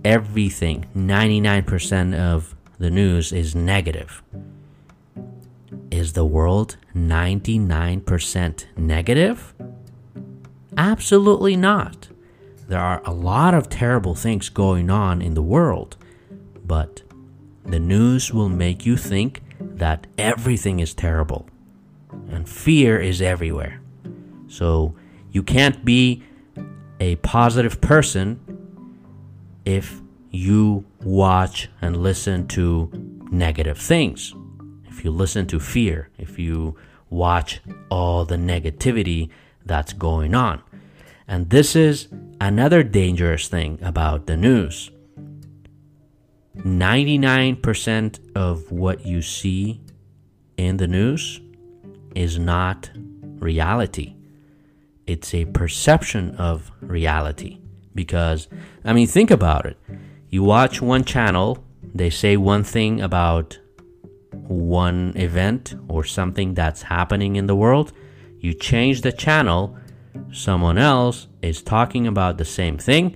everything 0.06 0.86
99% 0.96 2.18
of 2.18 2.56
the 2.80 2.90
news 2.90 3.32
is 3.32 3.56
negative 3.56 4.22
is 5.92 6.14
the 6.14 6.26
world 6.26 6.78
99% 6.96 8.66
negative 8.78 9.54
absolutely 10.78 11.56
not 11.56 12.10
there 12.68 12.80
are 12.80 13.02
a 13.06 13.14
lot 13.14 13.54
of 13.54 13.70
terrible 13.70 14.16
things 14.16 14.50
going 14.50 14.90
on 14.90 15.22
in 15.22 15.34
the 15.34 15.42
world 15.42 15.98
but 16.66 17.02
the 17.66 17.80
news 17.80 18.34
will 18.34 18.50
make 18.50 18.86
you 18.86 18.96
think 18.98 19.42
that 19.60 20.08
everything 20.18 20.80
is 20.80 20.94
terrible 20.94 21.48
and 22.30 22.48
fear 22.48 23.00
is 23.00 23.22
everywhere 23.22 23.82
so 24.48 24.96
you 25.32 25.44
can't 25.44 25.86
be 25.86 26.24
a 27.00 27.16
positive 27.18 27.82
person 27.82 28.40
if 29.66 30.02
you 30.30 30.86
watch 31.04 31.70
and 31.82 31.98
listen 31.98 32.48
to 32.48 32.90
negative 33.32 33.78
things. 33.78 34.34
If 34.88 35.04
you 35.04 35.12
listen 35.12 35.48
to 35.48 35.60
fear, 35.60 36.10
if 36.18 36.40
you 36.40 36.76
watch 37.10 37.62
all 37.90 38.26
the 38.26 38.38
negativity 38.38 39.30
that's 39.66 39.94
going 39.94 40.34
on. 40.36 40.62
And 41.28 41.50
this 41.50 41.76
is 41.76 42.08
another 42.40 42.84
dangerous 42.84 43.48
thing 43.48 43.80
about 43.82 44.28
the 44.28 44.38
news. 44.38 44.92
99% 46.58 48.20
of 48.36 48.72
what 48.72 49.06
you 49.06 49.22
see 49.22 49.82
in 50.58 50.78
the 50.78 50.88
news 50.88 51.40
is 52.14 52.38
not 52.38 52.92
reality 53.40 54.16
it's 55.12 55.34
a 55.34 55.46
perception 55.46 56.36
of 56.36 56.72
reality. 56.80 57.60
Because, 57.94 58.48
I 58.86 58.94
mean, 58.94 59.08
think 59.08 59.30
about 59.32 59.66
it. 59.66 59.78
You 60.30 60.44
watch 60.44 60.82
one 60.82 61.04
channel, 61.04 61.64
they 61.94 62.10
say 62.10 62.38
one 62.38 62.64
thing 62.64 63.02
about 63.02 63.60
one 64.32 65.12
event 65.18 65.76
or 65.90 66.06
something 66.06 66.54
that's 66.54 66.84
happening 66.84 67.36
in 67.36 67.48
the 67.48 67.56
world. 67.56 67.92
You 68.42 68.54
change 68.54 69.02
the 69.02 69.14
channel, 69.14 69.78
someone 70.34 70.78
else 70.78 71.28
is 71.42 71.62
talking 71.62 72.08
about 72.08 72.38
the 72.38 72.46
same 72.46 72.78
thing, 72.78 73.16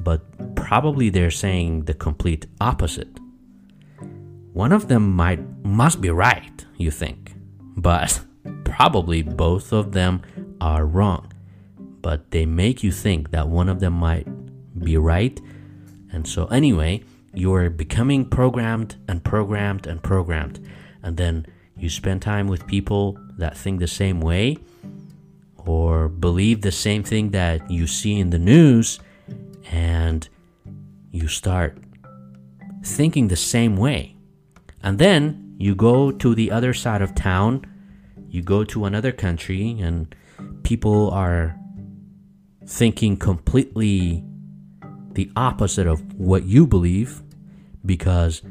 but 0.00 0.20
probably 0.54 1.08
they're 1.08 1.30
saying 1.30 1.84
the 1.84 1.94
complete 1.94 2.46
opposite. 2.60 3.18
One 4.52 4.72
of 4.72 4.88
them 4.88 5.10
might 5.16 5.40
must 5.64 6.02
be 6.02 6.10
right, 6.10 6.66
you 6.76 6.90
think, 6.90 7.32
but 7.76 8.20
probably 8.64 9.22
both 9.22 9.72
of 9.72 9.92
them 9.92 10.20
are 10.60 10.84
wrong 10.84 11.30
but 12.04 12.30
they 12.32 12.44
make 12.44 12.82
you 12.82 12.92
think 12.92 13.30
that 13.30 13.48
one 13.48 13.66
of 13.66 13.80
them 13.80 13.94
might 13.94 14.28
be 14.78 14.94
right. 14.98 15.40
And 16.12 16.28
so, 16.28 16.44
anyway, 16.48 17.02
you're 17.32 17.70
becoming 17.70 18.28
programmed 18.28 18.96
and 19.08 19.24
programmed 19.24 19.86
and 19.86 20.02
programmed. 20.02 20.60
And 21.02 21.16
then 21.16 21.46
you 21.76 21.88
spend 21.90 22.22
time 22.22 22.46
with 22.46 22.66
people 22.66 23.18
that 23.38 23.56
think 23.56 23.80
the 23.80 23.86
same 23.86 24.20
way 24.20 24.58
or 25.66 26.08
believe 26.08 26.60
the 26.60 26.72
same 26.72 27.02
thing 27.02 27.30
that 27.30 27.70
you 27.70 27.86
see 27.86 28.18
in 28.18 28.30
the 28.30 28.38
news, 28.38 29.00
and 29.70 30.28
you 31.10 31.26
start 31.26 31.78
thinking 32.84 33.28
the 33.28 33.36
same 33.36 33.76
way. 33.76 34.14
And 34.82 34.98
then 34.98 35.54
you 35.58 35.74
go 35.74 36.10
to 36.10 36.34
the 36.34 36.50
other 36.50 36.74
side 36.74 37.00
of 37.00 37.14
town, 37.14 37.64
you 38.28 38.42
go 38.42 38.64
to 38.64 38.84
another 38.84 39.12
country, 39.12 39.80
and 39.80 40.14
people 40.62 41.10
are 41.10 41.56
thinking 42.66 43.16
completely 43.16 44.24
the 45.12 45.30
opposite 45.36 45.86
of 45.86 46.02
what 46.18 46.44
you 46.44 46.66
believe 46.66 47.22
because 47.86 48.42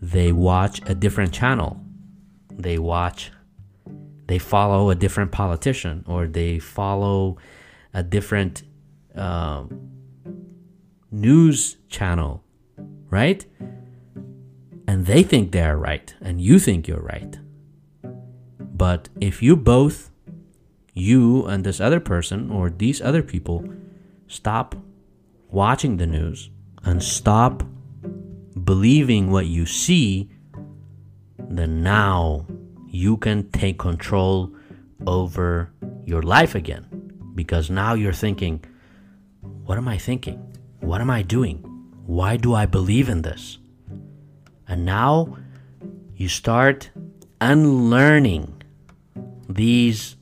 they 0.00 0.32
watch 0.32 0.80
a 0.86 0.94
different 0.94 1.32
channel. 1.32 1.83
They 2.56 2.78
watch, 2.78 3.32
they 4.26 4.38
follow 4.38 4.90
a 4.90 4.94
different 4.94 5.32
politician 5.32 6.04
or 6.06 6.26
they 6.26 6.58
follow 6.58 7.36
a 7.92 8.02
different 8.02 8.62
uh, 9.14 9.64
news 11.10 11.76
channel, 11.88 12.42
right? 13.10 13.44
And 14.86 15.06
they 15.06 15.22
think 15.22 15.52
they're 15.52 15.76
right 15.76 16.14
and 16.20 16.40
you 16.40 16.58
think 16.58 16.88
you're 16.88 17.00
right. 17.00 17.38
But 18.58 19.08
if 19.20 19.42
you 19.42 19.56
both 19.56 20.10
you 20.94 21.44
and 21.46 21.64
this 21.64 21.80
other 21.80 22.00
person 22.00 22.50
or 22.50 22.70
these 22.70 23.00
other 23.00 23.22
people 23.22 23.64
stop 24.28 24.74
watching 25.50 25.96
the 25.96 26.06
news 26.06 26.50
and 26.84 27.02
stop 27.02 27.62
believing 28.64 29.30
what 29.30 29.46
you 29.46 29.66
see, 29.66 30.30
then 31.48 31.82
now 31.82 32.46
you 32.88 33.16
can 33.16 33.50
take 33.50 33.78
control 33.78 34.54
over 35.06 35.72
your 36.04 36.22
life 36.22 36.54
again. 36.54 36.86
Because 37.34 37.70
now 37.70 37.94
you're 37.94 38.12
thinking, 38.12 38.64
what 39.64 39.78
am 39.78 39.88
I 39.88 39.98
thinking? 39.98 40.38
What 40.80 41.00
am 41.00 41.10
I 41.10 41.22
doing? 41.22 41.58
Why 42.06 42.36
do 42.36 42.54
I 42.54 42.66
believe 42.66 43.08
in 43.08 43.22
this? 43.22 43.58
And 44.68 44.84
now 44.84 45.36
you 46.16 46.28
start 46.28 46.90
unlearning 47.40 48.62
these 49.48 50.16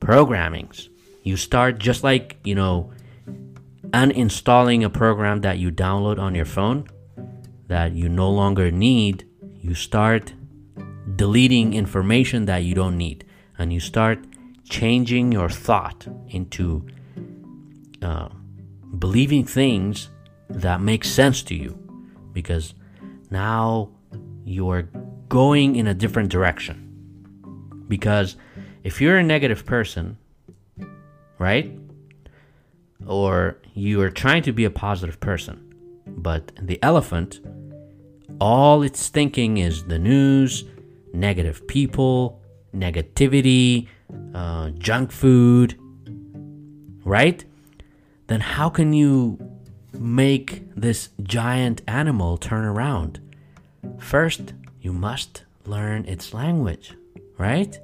programmings. 0.00 0.88
You 1.22 1.36
start 1.36 1.78
just 1.78 2.04
like, 2.04 2.36
you 2.44 2.54
know, 2.54 2.92
uninstalling 3.90 4.84
a 4.84 4.90
program 4.90 5.40
that 5.40 5.58
you 5.58 5.70
download 5.72 6.18
on 6.18 6.34
your 6.34 6.44
phone 6.44 6.86
that 7.66 7.92
you 7.92 8.08
no 8.08 8.30
longer 8.30 8.70
need. 8.70 9.26
You 9.60 9.74
start 9.74 10.34
deleting 11.16 11.74
information 11.74 12.44
that 12.44 12.58
you 12.58 12.74
don't 12.74 12.96
need. 12.96 13.24
And 13.58 13.72
you 13.72 13.80
start 13.80 14.18
changing 14.68 15.32
your 15.32 15.48
thought 15.48 16.06
into 16.28 16.86
uh, 18.02 18.28
believing 18.98 19.44
things 19.44 20.10
that 20.48 20.80
make 20.80 21.04
sense 21.04 21.42
to 21.44 21.54
you. 21.54 21.78
Because 22.32 22.74
now 23.30 23.90
you're 24.44 24.88
going 25.28 25.76
in 25.76 25.86
a 25.86 25.94
different 25.94 26.30
direction. 26.30 26.82
Because 27.88 28.36
if 28.84 29.00
you're 29.00 29.16
a 29.16 29.22
negative 29.22 29.64
person, 29.64 30.18
right? 31.38 31.76
Or 33.06 33.58
you 33.74 34.00
are 34.02 34.10
trying 34.10 34.42
to 34.44 34.52
be 34.52 34.64
a 34.64 34.70
positive 34.70 35.20
person, 35.20 35.74
but 36.06 36.52
the 36.60 36.78
elephant, 36.82 37.40
all 38.40 38.82
it's 38.82 39.08
thinking 39.08 39.58
is 39.58 39.84
the 39.84 39.98
news, 39.98 40.64
negative 41.12 41.66
people, 41.66 42.40
negativity, 42.74 43.88
uh, 44.34 44.70
junk 44.70 45.10
food, 45.10 45.78
right? 47.04 47.44
Then 48.26 48.40
how 48.40 48.68
can 48.68 48.92
you 48.92 49.38
make 49.92 50.62
this 50.74 51.10
giant 51.22 51.82
animal 51.86 52.36
turn 52.36 52.64
around? 52.64 53.20
First, 53.98 54.52
you 54.80 54.92
must 54.92 55.44
learn 55.64 56.04
its 56.06 56.34
language, 56.34 56.94
right? 57.38 57.78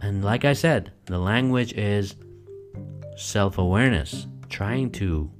And 0.00 0.24
like 0.24 0.44
I 0.44 0.52
said, 0.52 0.92
the 1.06 1.18
language 1.18 1.72
is 1.74 2.16
self 3.16 3.58
awareness, 3.58 4.26
trying 4.48 4.90
to 4.92 5.30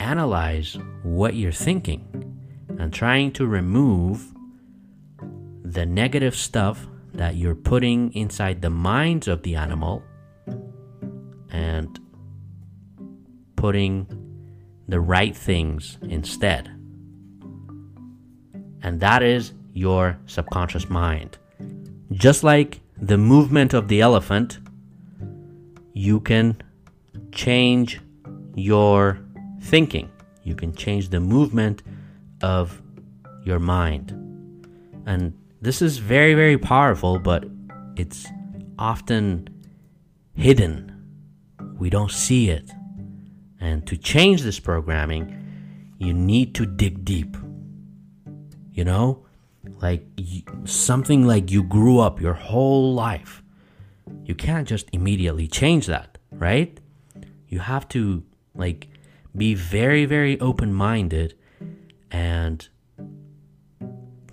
analyze 0.00 0.76
what 1.02 1.34
you're 1.34 1.52
thinking 1.52 2.04
and 2.78 2.92
trying 2.92 3.32
to 3.32 3.46
remove 3.46 4.32
the 5.72 5.84
negative 5.84 6.34
stuff 6.34 6.86
that 7.12 7.36
you're 7.36 7.54
putting 7.54 8.12
inside 8.14 8.62
the 8.62 8.70
minds 8.70 9.28
of 9.28 9.42
the 9.42 9.54
animal 9.54 10.02
and 11.50 12.00
putting 13.56 14.06
the 14.86 15.00
right 15.00 15.36
things 15.36 15.98
instead. 16.02 16.68
And 18.82 19.00
that 19.00 19.22
is 19.22 19.52
your 19.74 20.18
subconscious 20.26 20.88
mind. 20.88 21.36
Just 22.12 22.42
like 22.42 22.80
the 22.96 23.18
movement 23.18 23.74
of 23.74 23.88
the 23.88 24.00
elephant, 24.00 24.58
you 25.92 26.20
can 26.20 26.56
change 27.32 28.00
your 28.54 29.20
thinking. 29.60 30.10
You 30.44 30.54
can 30.54 30.74
change 30.74 31.10
the 31.10 31.20
movement 31.20 31.82
of 32.40 32.80
your 33.44 33.58
mind. 33.58 34.12
And 35.06 35.37
this 35.60 35.82
is 35.82 35.98
very, 35.98 36.34
very 36.34 36.58
powerful, 36.58 37.18
but 37.18 37.44
it's 37.96 38.26
often 38.78 39.48
hidden. 40.34 40.92
We 41.78 41.90
don't 41.90 42.10
see 42.10 42.50
it. 42.50 42.70
And 43.60 43.86
to 43.86 43.96
change 43.96 44.42
this 44.42 44.60
programming, 44.60 45.34
you 45.98 46.12
need 46.12 46.54
to 46.56 46.66
dig 46.66 47.04
deep. 47.04 47.36
You 48.72 48.84
know? 48.84 49.24
Like 49.80 50.06
something 50.64 51.26
like 51.26 51.50
you 51.50 51.62
grew 51.62 51.98
up 51.98 52.20
your 52.20 52.34
whole 52.34 52.94
life. 52.94 53.42
You 54.24 54.34
can't 54.34 54.66
just 54.66 54.88
immediately 54.92 55.46
change 55.46 55.86
that, 55.86 56.18
right? 56.32 56.78
You 57.48 57.60
have 57.60 57.88
to 57.88 58.22
like 58.54 58.88
be 59.36 59.54
very 59.54 60.04
very 60.04 60.40
open-minded 60.40 61.34
and 62.10 62.68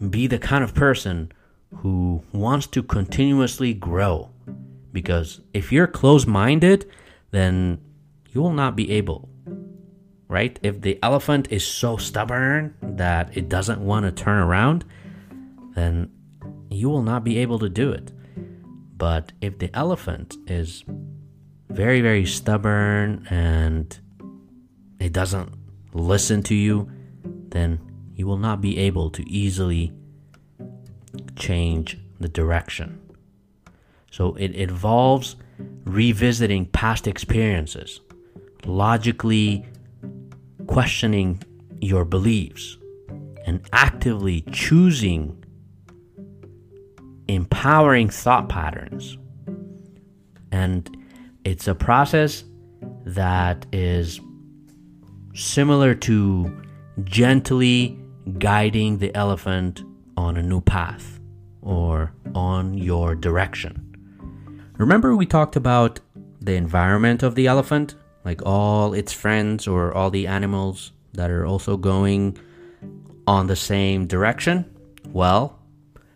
be 0.10 0.28
the 0.28 0.40
kind 0.40 0.64
of 0.64 0.74
person 0.74 1.32
who 1.78 2.24
wants 2.32 2.68
to 2.68 2.84
continuously 2.84 3.74
grow. 3.74 4.30
Because 4.92 5.42
if 5.54 5.72
you're 5.72 5.88
closed-minded, 5.88 6.90
then 7.32 7.82
you 8.30 8.42
will 8.42 8.54
not 8.54 8.76
be 8.76 8.92
able 8.92 9.30
right? 10.28 10.60
If 10.64 10.82
the 10.82 11.00
elephant 11.04 11.48
is 11.52 11.66
so 11.66 11.98
stubborn 11.98 12.76
that 12.82 13.36
it 13.38 13.50
doesn't 13.50 13.80
want 13.82 14.06
to 14.06 14.12
turn 14.12 14.38
around, 14.38 14.86
then 15.76 16.12
you 16.70 16.90
will 16.90 17.04
not 17.04 17.24
be 17.24 17.38
able 17.40 17.60
to 17.60 17.70
do 17.70 17.92
it. 17.92 18.12
But 18.98 19.32
if 19.42 19.60
the 19.60 19.76
elephant 19.76 20.38
is 20.48 20.84
very, 21.70 22.02
very 22.02 22.26
stubborn 22.26 23.28
and 23.30 23.98
it 25.00 25.14
doesn't 25.14 25.54
listen 25.94 26.42
to 26.44 26.56
you, 26.56 26.90
then 27.50 27.80
you 28.16 28.26
will 28.26 28.38
not 28.38 28.62
be 28.62 28.78
able 28.78 29.10
to 29.12 29.30
easily 29.30 29.92
change 31.36 31.98
the 32.20 32.30
direction. 32.30 33.00
So 34.10 34.36
it 34.36 34.52
involves 34.52 35.36
revisiting 35.84 36.68
past 36.68 37.08
experiences, 37.08 38.00
logically 38.66 39.66
questioning 40.68 41.44
your 41.82 42.06
beliefs, 42.06 42.78
and 43.46 43.62
actively 43.74 44.42
choosing 44.52 45.44
empowering 47.28 48.10
thought 48.10 48.50
patterns. 48.50 49.18
And 50.52 50.96
it's 51.44 51.68
a 51.68 51.76
process 51.76 52.46
that 53.06 53.66
is 53.72 54.20
similar 55.34 55.94
to 55.94 56.66
gently 57.04 58.00
guiding 58.38 58.98
the 58.98 59.14
elephant 59.16 59.84
on 60.18 60.38
a 60.38 60.44
new 60.44 60.62
path 60.62 61.20
or 61.62 62.14
on 62.34 62.74
your 62.74 63.16
direction. 63.16 63.82
Remember, 64.78 65.16
we 65.16 65.26
talked 65.26 65.56
about 65.56 66.00
the 66.42 66.56
environment 66.56 67.24
of 67.24 67.36
the 67.36 67.48
elephant, 67.48 67.96
like 68.24 68.42
all 68.46 68.94
its 68.94 69.14
friends 69.14 69.68
or 69.68 69.94
all 69.94 70.10
the 70.10 70.28
animals 70.28 70.92
that 71.14 71.32
are 71.32 71.46
also 71.46 71.78
going 71.78 72.38
on 73.28 73.48
the 73.48 73.56
same 73.56 74.06
direction? 74.06 74.66
Well, 75.08 75.60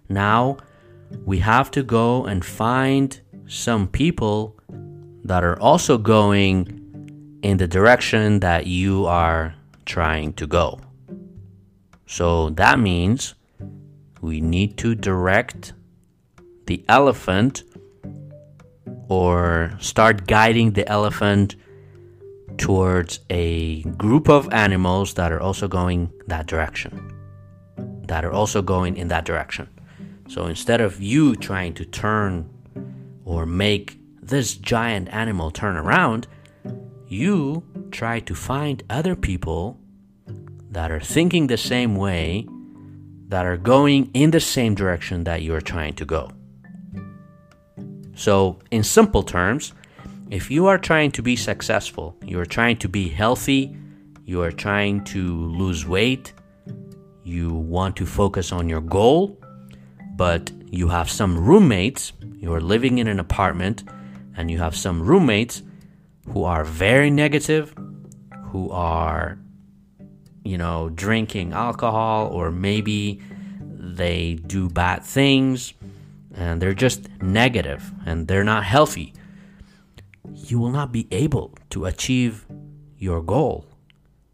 now 0.08 0.58
we 1.26 1.40
have 1.40 1.72
to 1.72 1.84
go 1.84 2.26
and 2.26 2.44
find 2.44 3.20
some 3.48 3.88
people 3.88 4.56
that 5.24 5.44
are 5.44 5.60
also 5.60 5.98
going 5.98 7.40
in 7.42 7.58
the 7.58 7.68
direction 7.68 8.40
that 8.42 8.68
you 8.68 9.06
are 9.06 9.56
trying 9.86 10.34
to 10.34 10.46
go. 10.46 10.80
So 12.10 12.50
that 12.50 12.80
means 12.80 13.36
we 14.20 14.42
need 14.42 14.80
to 14.80 14.96
direct 14.96 15.74
the 16.66 16.84
elephant 16.90 17.64
or 19.08 19.78
start 19.80 20.26
guiding 20.26 20.72
the 20.72 20.90
elephant 20.90 21.56
towards 22.58 23.20
a 23.30 23.84
group 23.84 24.28
of 24.28 24.52
animals 24.52 25.14
that 25.14 25.32
are 25.32 25.40
also 25.40 25.68
going 25.68 26.12
that 26.26 26.48
direction. 26.48 27.16
That 28.08 28.26
are 28.26 28.34
also 28.34 28.64
going 28.64 28.98
in 28.98 29.10
that 29.10 29.26
direction. 29.26 29.70
So 30.28 30.48
instead 30.48 30.82
of 30.82 31.00
you 31.00 31.36
trying 31.36 31.76
to 31.76 31.86
turn 31.86 32.50
or 33.24 33.46
make 33.46 34.00
this 34.20 34.56
giant 34.56 35.10
animal 35.10 35.52
turn 35.52 35.76
around, 35.76 36.28
you 37.08 37.64
try 37.92 38.20
to 38.22 38.34
find 38.34 38.82
other 38.90 39.16
people 39.16 39.79
that 40.72 40.92
are 40.92 41.00
thinking 41.00 41.48
the 41.48 41.58
same 41.58 41.96
way, 41.96 42.48
that 43.28 43.46
are 43.46 43.58
going 43.58 44.10
in 44.14 44.32
the 44.32 44.40
same 44.40 44.76
direction 44.76 45.24
that 45.24 45.42
you're 45.42 45.62
trying 45.62 45.94
to 45.96 46.06
go. 46.06 46.32
So, 48.16 48.60
in 48.72 48.84
simple 48.84 49.24
terms, 49.24 49.74
if 50.30 50.52
you 50.52 50.68
are 50.68 50.78
trying 50.78 51.12
to 51.12 51.22
be 51.22 51.36
successful, 51.36 52.16
you 52.24 52.40
are 52.40 52.46
trying 52.46 52.78
to 52.78 52.90
be 52.90 53.10
healthy, 53.10 53.76
you 54.26 54.42
are 54.42 54.52
trying 54.52 55.04
to 55.06 55.48
lose 55.48 55.88
weight, 55.88 56.34
you 57.24 57.54
want 57.54 57.96
to 57.96 58.06
focus 58.06 58.52
on 58.52 58.70
your 58.70 58.82
goal, 58.82 59.40
but 60.16 60.52
you 60.70 60.88
have 60.90 61.10
some 61.10 61.38
roommates, 61.38 62.14
you 62.36 62.54
are 62.54 62.62
living 62.62 62.98
in 62.98 63.08
an 63.08 63.20
apartment, 63.20 63.84
and 64.36 64.52
you 64.52 64.58
have 64.58 64.76
some 64.76 65.02
roommates 65.02 65.64
who 66.32 66.44
are 66.44 66.64
very 66.64 67.10
negative, 67.10 67.74
who 68.52 68.70
are, 68.72 69.40
you 70.50 70.58
know, 70.58 70.90
drinking 70.90 71.54
alcohol, 71.54 72.28
or 72.28 72.52
maybe 72.52 73.22
they 73.62 74.36
do 74.36 74.68
bad 74.68 75.04
things, 75.04 75.74
and 76.34 76.62
they're 76.62 76.74
just 76.74 77.08
negative 77.22 77.92
and 78.06 78.28
they're 78.28 78.44
not 78.44 78.64
healthy, 78.64 79.14
you 80.34 80.58
will 80.60 80.72
not 80.72 80.92
be 80.92 81.08
able 81.12 81.54
to 81.70 81.86
achieve 81.86 82.46
your 82.98 83.22
goal. 83.22 83.66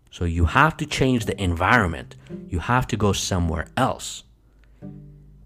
So 0.09 0.23
you 0.23 0.45
have 0.45 0.77
to 0.77 0.85
change 0.85 1.25
the 1.25 1.41
environment. 1.41 2.15
You 2.47 2.59
have 2.59 2.87
to 2.87 2.97
go 2.97 3.11
somewhere 3.11 3.67
else 3.75 4.23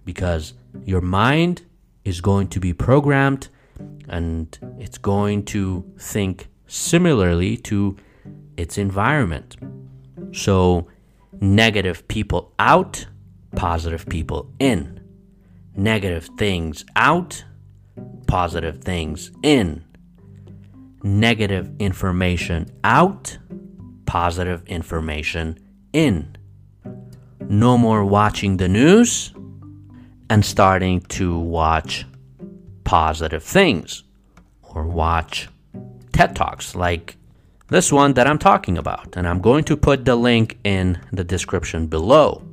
because 0.06 0.54
your 0.86 1.02
mind 1.02 1.64
is 2.06 2.22
going 2.22 2.48
to 2.50 2.60
be 2.60 2.74
programmed 2.74 3.48
and 4.08 4.58
it's 4.78 5.00
going 5.00 5.46
to 5.46 5.84
think 5.98 6.48
similarly 6.68 7.58
to 7.58 7.98
its 8.58 8.78
environment. 8.78 9.58
So, 10.32 10.88
negative 11.42 12.08
people 12.08 12.54
out, 12.60 13.06
positive 13.56 14.06
people 14.08 14.52
in. 14.60 15.00
Negative 15.76 16.28
things 16.38 16.86
out, 16.96 17.44
positive 18.28 18.84
things 18.84 19.32
in. 19.44 19.84
Negative 21.04 21.72
information 21.80 22.70
out, 22.84 23.38
positive 24.06 24.64
information 24.68 25.58
in. 25.94 26.36
No 27.48 27.78
more 27.78 28.06
watching 28.06 28.58
the 28.58 28.68
news 28.68 29.34
and 30.30 30.46
starting 30.46 31.02
to 31.02 31.40
watch 31.40 32.06
positive 32.84 33.44
things 33.44 34.04
or 34.62 34.86
watch 34.86 35.48
TED 36.12 36.36
Talks 36.36 36.76
like 36.76 37.16
this 37.70 37.92
one 37.92 38.14
that 38.14 38.28
I'm 38.28 38.40
talking 38.40 38.78
about. 38.78 39.16
And 39.16 39.28
I'm 39.28 39.42
going 39.42 39.64
to 39.66 39.78
put 39.78 40.06
the 40.06 40.16
link 40.16 40.58
in 40.64 41.00
the 41.12 41.24
description 41.24 41.88
below. 41.88 42.44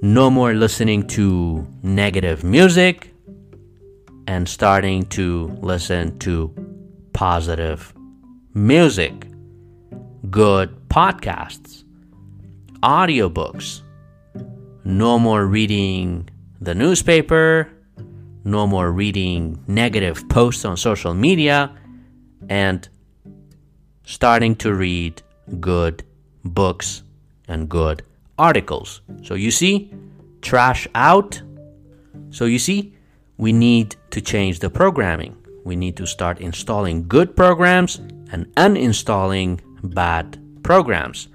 No 0.00 0.30
more 0.30 0.54
listening 0.54 1.06
to 1.08 1.66
negative 1.82 2.44
music 2.44 3.12
and 4.26 4.48
starting 4.48 5.06
to 5.06 5.48
listen 5.60 6.18
to 6.20 6.54
positive 7.12 7.92
music, 8.54 9.26
good 10.30 10.88
podcasts, 10.88 11.84
audiobooks. 12.82 13.82
No 14.84 15.18
more 15.18 15.46
reading 15.46 16.28
the 16.60 16.74
newspaper, 16.74 17.70
no 18.44 18.66
more 18.66 18.90
reading 18.92 19.62
negative 19.66 20.26
posts 20.28 20.64
on 20.64 20.76
social 20.76 21.12
media, 21.12 21.74
and 22.48 22.88
starting 24.08 24.56
to 24.56 24.72
read 24.72 25.20
good 25.60 26.02
books 26.42 27.02
and 27.46 27.68
good 27.68 28.02
articles. 28.38 29.02
So 29.22 29.34
you 29.34 29.50
see, 29.50 29.92
trash 30.40 30.88
out. 30.94 31.42
So 32.30 32.46
you 32.46 32.58
see, 32.58 32.94
we 33.36 33.52
need 33.52 33.96
to 34.10 34.22
change 34.22 34.60
the 34.60 34.70
programming. 34.70 35.36
We 35.62 35.76
need 35.76 35.94
to 35.98 36.06
start 36.06 36.40
installing 36.40 37.06
good 37.06 37.36
programs 37.36 37.96
and 38.32 38.46
uninstalling 38.56 39.60
bad 39.82 40.40
programs. 40.62 41.28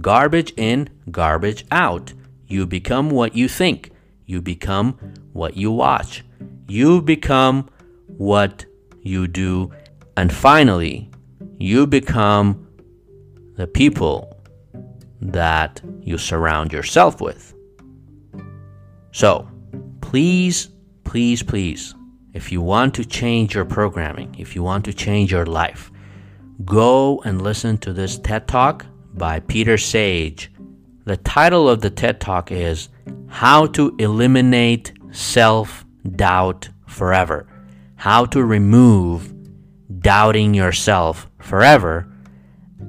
Garbage 0.00 0.54
in, 0.56 0.88
garbage 1.10 1.66
out. 1.70 2.14
You 2.48 2.66
become 2.66 3.10
what 3.10 3.36
you 3.36 3.48
think. 3.48 3.90
You 4.24 4.40
become 4.40 4.98
what 5.34 5.58
you 5.58 5.70
watch. 5.70 6.24
You 6.68 7.02
become 7.02 7.68
what 8.16 8.64
you 9.02 9.28
do. 9.28 9.72
And 10.16 10.32
finally, 10.32 11.10
you 11.64 11.86
become 11.86 12.68
the 13.56 13.66
people 13.66 14.36
that 15.20 15.80
you 16.02 16.18
surround 16.18 16.72
yourself 16.72 17.20
with. 17.20 17.54
So, 19.12 19.48
please, 20.02 20.68
please, 21.04 21.42
please, 21.42 21.94
if 22.34 22.52
you 22.52 22.60
want 22.60 22.94
to 22.94 23.04
change 23.04 23.54
your 23.54 23.64
programming, 23.64 24.34
if 24.38 24.54
you 24.54 24.62
want 24.62 24.84
to 24.84 24.92
change 24.92 25.32
your 25.32 25.46
life, 25.46 25.90
go 26.64 27.22
and 27.24 27.40
listen 27.40 27.78
to 27.78 27.92
this 27.92 28.18
TED 28.18 28.46
Talk 28.46 28.84
by 29.14 29.40
Peter 29.40 29.78
Sage. 29.78 30.52
The 31.04 31.16
title 31.18 31.68
of 31.68 31.80
the 31.80 31.90
TED 31.90 32.20
Talk 32.20 32.52
is 32.52 32.88
How 33.28 33.66
to 33.68 33.94
Eliminate 33.98 34.92
Self 35.12 35.86
Doubt 36.16 36.68
Forever. 36.86 37.46
How 37.96 38.26
to 38.26 38.44
Remove 38.44 39.32
Doubting 40.00 40.52
Yourself 40.52 41.30
Forever 41.44 42.08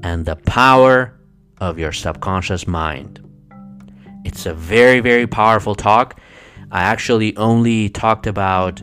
and 0.02 0.26
the 0.26 0.38
Power 0.38 1.14
of 1.60 1.78
Your 1.78 1.92
Subconscious 1.92 2.66
Mind. 2.66 3.20
It's 4.24 4.46
a 4.46 4.54
very, 4.54 5.02
very 5.02 5.28
powerful 5.28 5.76
talk. 5.76 6.22
I 6.72 6.84
actually 6.84 7.36
only 7.36 7.90
talked 7.90 8.28
about 8.28 8.82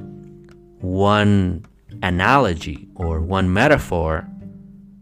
one 0.81 1.65
analogy 2.03 2.87
or 2.97 3.23
one 3.23 3.51
metaphor 3.51 4.29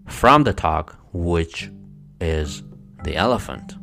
from 0.07 0.45
the 0.45 0.53
talk, 0.53 0.97
which 1.13 1.69
is 2.21 2.63
the 3.03 3.17
elephant. 3.17 3.75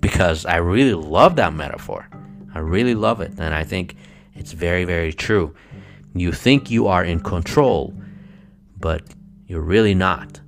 Because 0.00 0.44
I 0.44 0.56
really 0.56 0.94
love 0.94 1.36
that 1.36 1.54
metaphor. 1.54 2.08
I 2.52 2.58
really 2.58 2.96
love 2.96 3.20
it. 3.20 3.32
And 3.38 3.54
I 3.54 3.62
think 3.62 3.94
it's 4.34 4.52
very, 4.52 4.84
very 4.84 5.12
true. 5.12 5.54
You 6.16 6.32
think 6.32 6.68
you 6.68 6.88
are 6.88 7.04
in 7.04 7.20
control, 7.20 7.94
but 8.80 9.02
you're 9.46 9.60
really 9.60 9.94
not. 9.94 10.40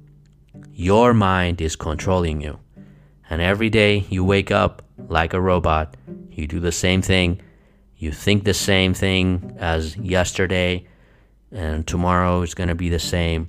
Your 0.73 1.15
mind 1.15 1.61
is 1.61 1.77
controlling 1.77 2.41
you. 2.41 2.59
And 3.29 3.43
every 3.43 3.71
day 3.71 4.07
you 4.09 4.25
wake 4.25 4.51
up 4.51 4.83
like 5.09 5.35
a 5.35 5.41
robot, 5.41 5.97
you 6.31 6.47
do 6.47 6.61
the 6.61 6.73
same 6.73 7.03
thing, 7.03 7.41
you 7.97 8.13
think 8.13 8.45
the 8.45 8.55
same 8.55 8.95
thing 8.95 9.57
as 9.59 9.97
yesterday, 9.97 10.87
and 11.51 11.87
tomorrow 11.87 12.43
is 12.43 12.55
going 12.55 12.69
to 12.69 12.75
be 12.75 12.89
the 12.89 12.99
same, 12.99 13.49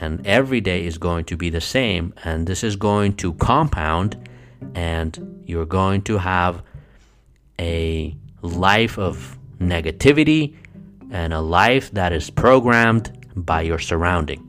and 0.00 0.26
every 0.26 0.60
day 0.60 0.84
is 0.84 0.98
going 0.98 1.24
to 1.26 1.36
be 1.36 1.50
the 1.50 1.60
same, 1.60 2.12
and 2.24 2.46
this 2.46 2.62
is 2.62 2.76
going 2.76 3.14
to 3.16 3.32
compound, 3.34 4.16
and 4.74 5.42
you're 5.46 5.66
going 5.66 6.02
to 6.02 6.18
have 6.18 6.62
a 7.58 8.16
life 8.42 8.98
of 8.98 9.38
negativity 9.60 10.54
and 11.10 11.32
a 11.32 11.40
life 11.40 11.90
that 11.92 12.12
is 12.12 12.30
programmed 12.30 13.26
by 13.36 13.62
your 13.62 13.78
surrounding. 13.78 14.48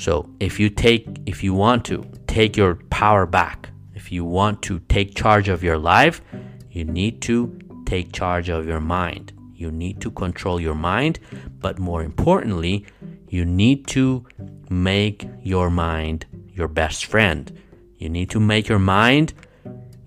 So 0.00 0.30
if 0.40 0.58
you 0.58 0.70
take 0.70 1.04
if 1.26 1.44
you 1.44 1.52
want 1.52 1.84
to 1.84 2.02
take 2.26 2.56
your 2.56 2.76
power 2.88 3.26
back, 3.26 3.68
if 3.94 4.10
you 4.10 4.24
want 4.24 4.62
to 4.62 4.78
take 4.88 5.14
charge 5.14 5.50
of 5.50 5.62
your 5.62 5.76
life, 5.76 6.22
you 6.70 6.84
need 6.84 7.20
to 7.28 7.58
take 7.84 8.10
charge 8.10 8.48
of 8.48 8.66
your 8.66 8.80
mind. 8.80 9.34
You 9.54 9.70
need 9.70 10.00
to 10.00 10.10
control 10.10 10.58
your 10.58 10.74
mind, 10.74 11.18
but 11.58 11.78
more 11.78 12.02
importantly, 12.02 12.86
you 13.28 13.44
need 13.44 13.86
to 13.88 14.24
make 14.70 15.28
your 15.42 15.68
mind 15.68 16.24
your 16.48 16.68
best 16.68 17.04
friend. 17.04 17.52
You 17.98 18.08
need 18.08 18.30
to 18.30 18.40
make 18.40 18.68
your 18.68 18.78
mind 18.78 19.34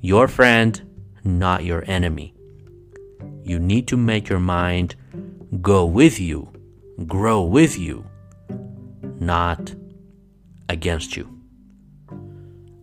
your 0.02 0.28
friend, 0.28 0.82
not 1.24 1.66
your 1.66 1.84
enemy. 1.86 2.34
You 3.44 3.60
need 3.60 3.88
to 3.90 3.98
make 3.98 4.28
your 4.28 4.40
mind 4.40 4.96
go 5.62 5.86
with 5.86 6.20
you, 6.20 6.52
grow 7.06 7.44
with 7.44 7.78
you, 7.78 8.08
not 9.20 9.76
against 10.74 11.16
you. 11.16 11.26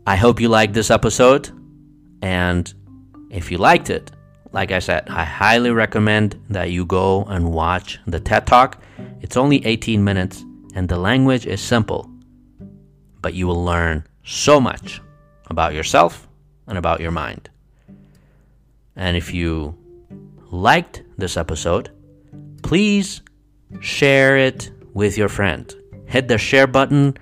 I 0.06 0.16
hope 0.16 0.40
you 0.40 0.48
liked 0.48 0.72
this 0.72 0.90
episode, 0.90 1.50
and 2.22 2.72
if 3.30 3.50
you 3.50 3.58
liked 3.58 3.90
it, 3.90 4.10
like 4.52 4.72
I 4.72 4.78
said, 4.78 5.08
I 5.08 5.24
highly 5.24 5.70
recommend 5.70 6.40
that 6.48 6.70
you 6.70 6.84
go 6.84 7.24
and 7.24 7.52
watch 7.52 7.98
the 8.06 8.18
TED 8.18 8.46
Talk. 8.46 8.82
It's 9.20 9.36
only 9.36 9.64
18 9.64 10.02
minutes 10.02 10.44
and 10.74 10.88
the 10.88 10.96
language 10.96 11.46
is 11.46 11.60
simple, 11.60 12.10
but 13.22 13.34
you 13.34 13.46
will 13.46 13.64
learn 13.64 14.04
so 14.24 14.60
much 14.60 15.00
about 15.48 15.74
yourself 15.74 16.28
and 16.66 16.78
about 16.78 17.00
your 17.00 17.10
mind. 17.10 17.50
And 18.96 19.16
if 19.16 19.32
you 19.32 19.76
liked 20.50 21.02
this 21.16 21.36
episode, 21.36 21.90
please 22.62 23.22
share 23.80 24.36
it 24.36 24.70
with 24.94 25.16
your 25.16 25.28
friend. 25.28 25.72
Hit 26.06 26.28
the 26.28 26.38
share 26.38 26.66
button 26.66 27.16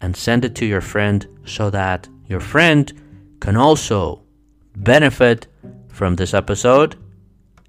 and 0.00 0.16
send 0.16 0.44
it 0.44 0.54
to 0.56 0.66
your 0.66 0.80
friend 0.80 1.26
so 1.44 1.70
that 1.70 2.08
your 2.26 2.40
friend 2.40 2.92
can 3.40 3.56
also 3.56 4.22
benefit 4.76 5.46
from 5.88 6.16
this 6.16 6.34
episode. 6.34 6.96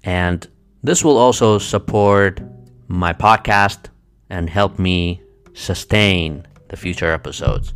And 0.04 0.46
this 0.82 1.04
will 1.04 1.18
also 1.18 1.58
support 1.58 2.40
my 2.88 3.12
podcast 3.12 3.86
and 4.30 4.48
help 4.48 4.78
me 4.78 5.22
sustain 5.54 6.46
the 6.68 6.76
future 6.76 7.12
episodes. 7.12 7.74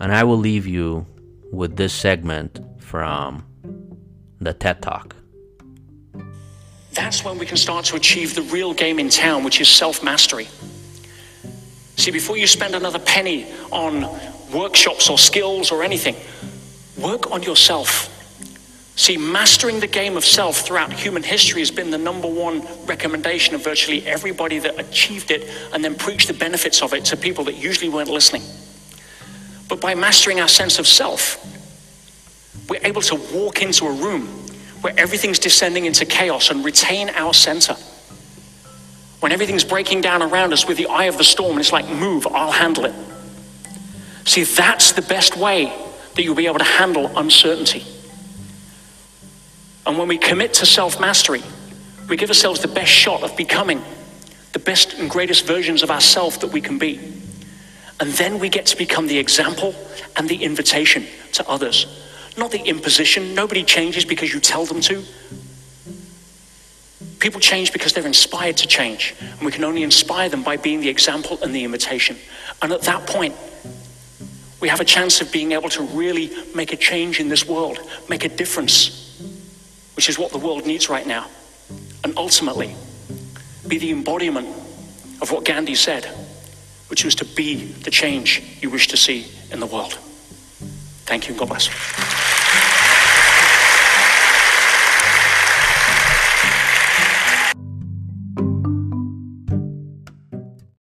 And 0.00 0.12
I 0.12 0.24
will 0.24 0.36
leave 0.36 0.66
you 0.66 1.06
with 1.52 1.76
this 1.76 1.92
segment 1.92 2.60
from 2.78 3.44
the 4.40 4.54
TED 4.54 4.82
Talk. 4.82 5.16
That's 6.92 7.24
when 7.24 7.38
we 7.38 7.46
can 7.46 7.56
start 7.56 7.84
to 7.86 7.96
achieve 7.96 8.34
the 8.34 8.42
real 8.42 8.74
game 8.74 8.98
in 8.98 9.08
town, 9.08 9.44
which 9.44 9.60
is 9.60 9.68
self 9.68 10.02
mastery. 10.02 10.48
See, 11.98 12.12
before 12.12 12.36
you 12.36 12.46
spend 12.46 12.76
another 12.76 13.00
penny 13.00 13.52
on 13.72 14.08
workshops 14.54 15.10
or 15.10 15.18
skills 15.18 15.72
or 15.72 15.82
anything, 15.82 16.14
work 16.96 17.32
on 17.32 17.42
yourself. 17.42 18.14
See, 18.94 19.16
mastering 19.16 19.80
the 19.80 19.88
game 19.88 20.16
of 20.16 20.24
self 20.24 20.58
throughout 20.58 20.92
human 20.92 21.24
history 21.24 21.60
has 21.60 21.72
been 21.72 21.90
the 21.90 21.98
number 21.98 22.28
one 22.28 22.62
recommendation 22.86 23.56
of 23.56 23.64
virtually 23.64 24.06
everybody 24.06 24.60
that 24.60 24.78
achieved 24.78 25.32
it 25.32 25.50
and 25.72 25.84
then 25.84 25.96
preached 25.96 26.28
the 26.28 26.34
benefits 26.34 26.82
of 26.82 26.92
it 26.94 27.04
to 27.06 27.16
people 27.16 27.42
that 27.44 27.56
usually 27.56 27.88
weren't 27.88 28.10
listening. 28.10 28.42
But 29.68 29.80
by 29.80 29.96
mastering 29.96 30.38
our 30.38 30.48
sense 30.48 30.78
of 30.78 30.86
self, 30.86 31.44
we're 32.68 32.80
able 32.84 33.02
to 33.02 33.16
walk 33.34 33.60
into 33.60 33.86
a 33.86 33.92
room 33.92 34.26
where 34.82 34.94
everything's 34.96 35.40
descending 35.40 35.86
into 35.86 36.06
chaos 36.06 36.50
and 36.50 36.64
retain 36.64 37.10
our 37.10 37.34
center. 37.34 37.74
When 39.20 39.32
everything's 39.32 39.64
breaking 39.64 40.00
down 40.00 40.22
around 40.22 40.52
us 40.52 40.66
with 40.66 40.76
the 40.76 40.86
eye 40.86 41.04
of 41.04 41.18
the 41.18 41.24
storm, 41.24 41.52
and 41.52 41.60
it's 41.60 41.72
like, 41.72 41.88
move, 41.88 42.26
I'll 42.26 42.52
handle 42.52 42.84
it. 42.84 42.94
See, 44.24 44.44
that's 44.44 44.92
the 44.92 45.02
best 45.02 45.36
way 45.36 45.72
that 46.14 46.22
you'll 46.22 46.34
be 46.34 46.46
able 46.46 46.58
to 46.58 46.64
handle 46.64 47.16
uncertainty. 47.16 47.84
And 49.86 49.98
when 49.98 50.06
we 50.06 50.18
commit 50.18 50.54
to 50.54 50.66
self 50.66 51.00
mastery, 51.00 51.42
we 52.08 52.16
give 52.16 52.30
ourselves 52.30 52.60
the 52.60 52.68
best 52.68 52.90
shot 52.90 53.22
of 53.22 53.36
becoming 53.36 53.82
the 54.52 54.58
best 54.58 54.94
and 54.94 55.10
greatest 55.10 55.46
versions 55.46 55.82
of 55.82 55.90
ourselves 55.90 56.38
that 56.38 56.52
we 56.52 56.60
can 56.60 56.78
be. 56.78 56.98
And 58.00 58.10
then 58.12 58.38
we 58.38 58.48
get 58.48 58.66
to 58.66 58.76
become 58.76 59.06
the 59.06 59.18
example 59.18 59.74
and 60.16 60.28
the 60.28 60.42
invitation 60.42 61.06
to 61.32 61.48
others, 61.48 61.86
not 62.36 62.50
the 62.50 62.62
imposition. 62.62 63.34
Nobody 63.34 63.62
changes 63.62 64.04
because 64.04 64.32
you 64.32 64.40
tell 64.40 64.64
them 64.64 64.80
to. 64.82 65.02
People 67.18 67.40
change 67.40 67.72
because 67.72 67.92
they're 67.92 68.06
inspired 68.06 68.56
to 68.58 68.66
change, 68.66 69.14
and 69.20 69.40
we 69.40 69.50
can 69.50 69.64
only 69.64 69.82
inspire 69.82 70.28
them 70.28 70.42
by 70.42 70.56
being 70.56 70.80
the 70.80 70.88
example 70.88 71.38
and 71.42 71.54
the 71.54 71.64
imitation. 71.64 72.16
And 72.62 72.72
at 72.72 72.82
that 72.82 73.06
point, 73.06 73.34
we 74.60 74.68
have 74.68 74.80
a 74.80 74.84
chance 74.84 75.20
of 75.20 75.32
being 75.32 75.52
able 75.52 75.68
to 75.70 75.82
really 75.82 76.30
make 76.54 76.72
a 76.72 76.76
change 76.76 77.20
in 77.20 77.28
this 77.28 77.46
world, 77.46 77.78
make 78.08 78.24
a 78.24 78.28
difference 78.28 79.04
which 79.94 80.08
is 80.08 80.16
what 80.16 80.30
the 80.30 80.38
world 80.38 80.64
needs 80.64 80.88
right 80.88 81.06
now, 81.08 81.26
and 82.04 82.16
ultimately 82.16 82.74
be 83.66 83.78
the 83.78 83.90
embodiment 83.90 84.46
of 85.20 85.32
what 85.32 85.44
Gandhi 85.44 85.74
said, 85.74 86.04
which 86.86 87.04
was 87.04 87.16
to 87.16 87.24
be 87.24 87.72
the 87.72 87.90
change 87.90 88.42
you 88.60 88.70
wish 88.70 88.86
to 88.88 88.96
see 88.96 89.26
in 89.50 89.58
the 89.58 89.66
world. 89.66 89.94
Thank 91.04 91.26
you, 91.26 91.32
and 91.32 91.38
God 91.40 91.48
bless. 91.48 92.37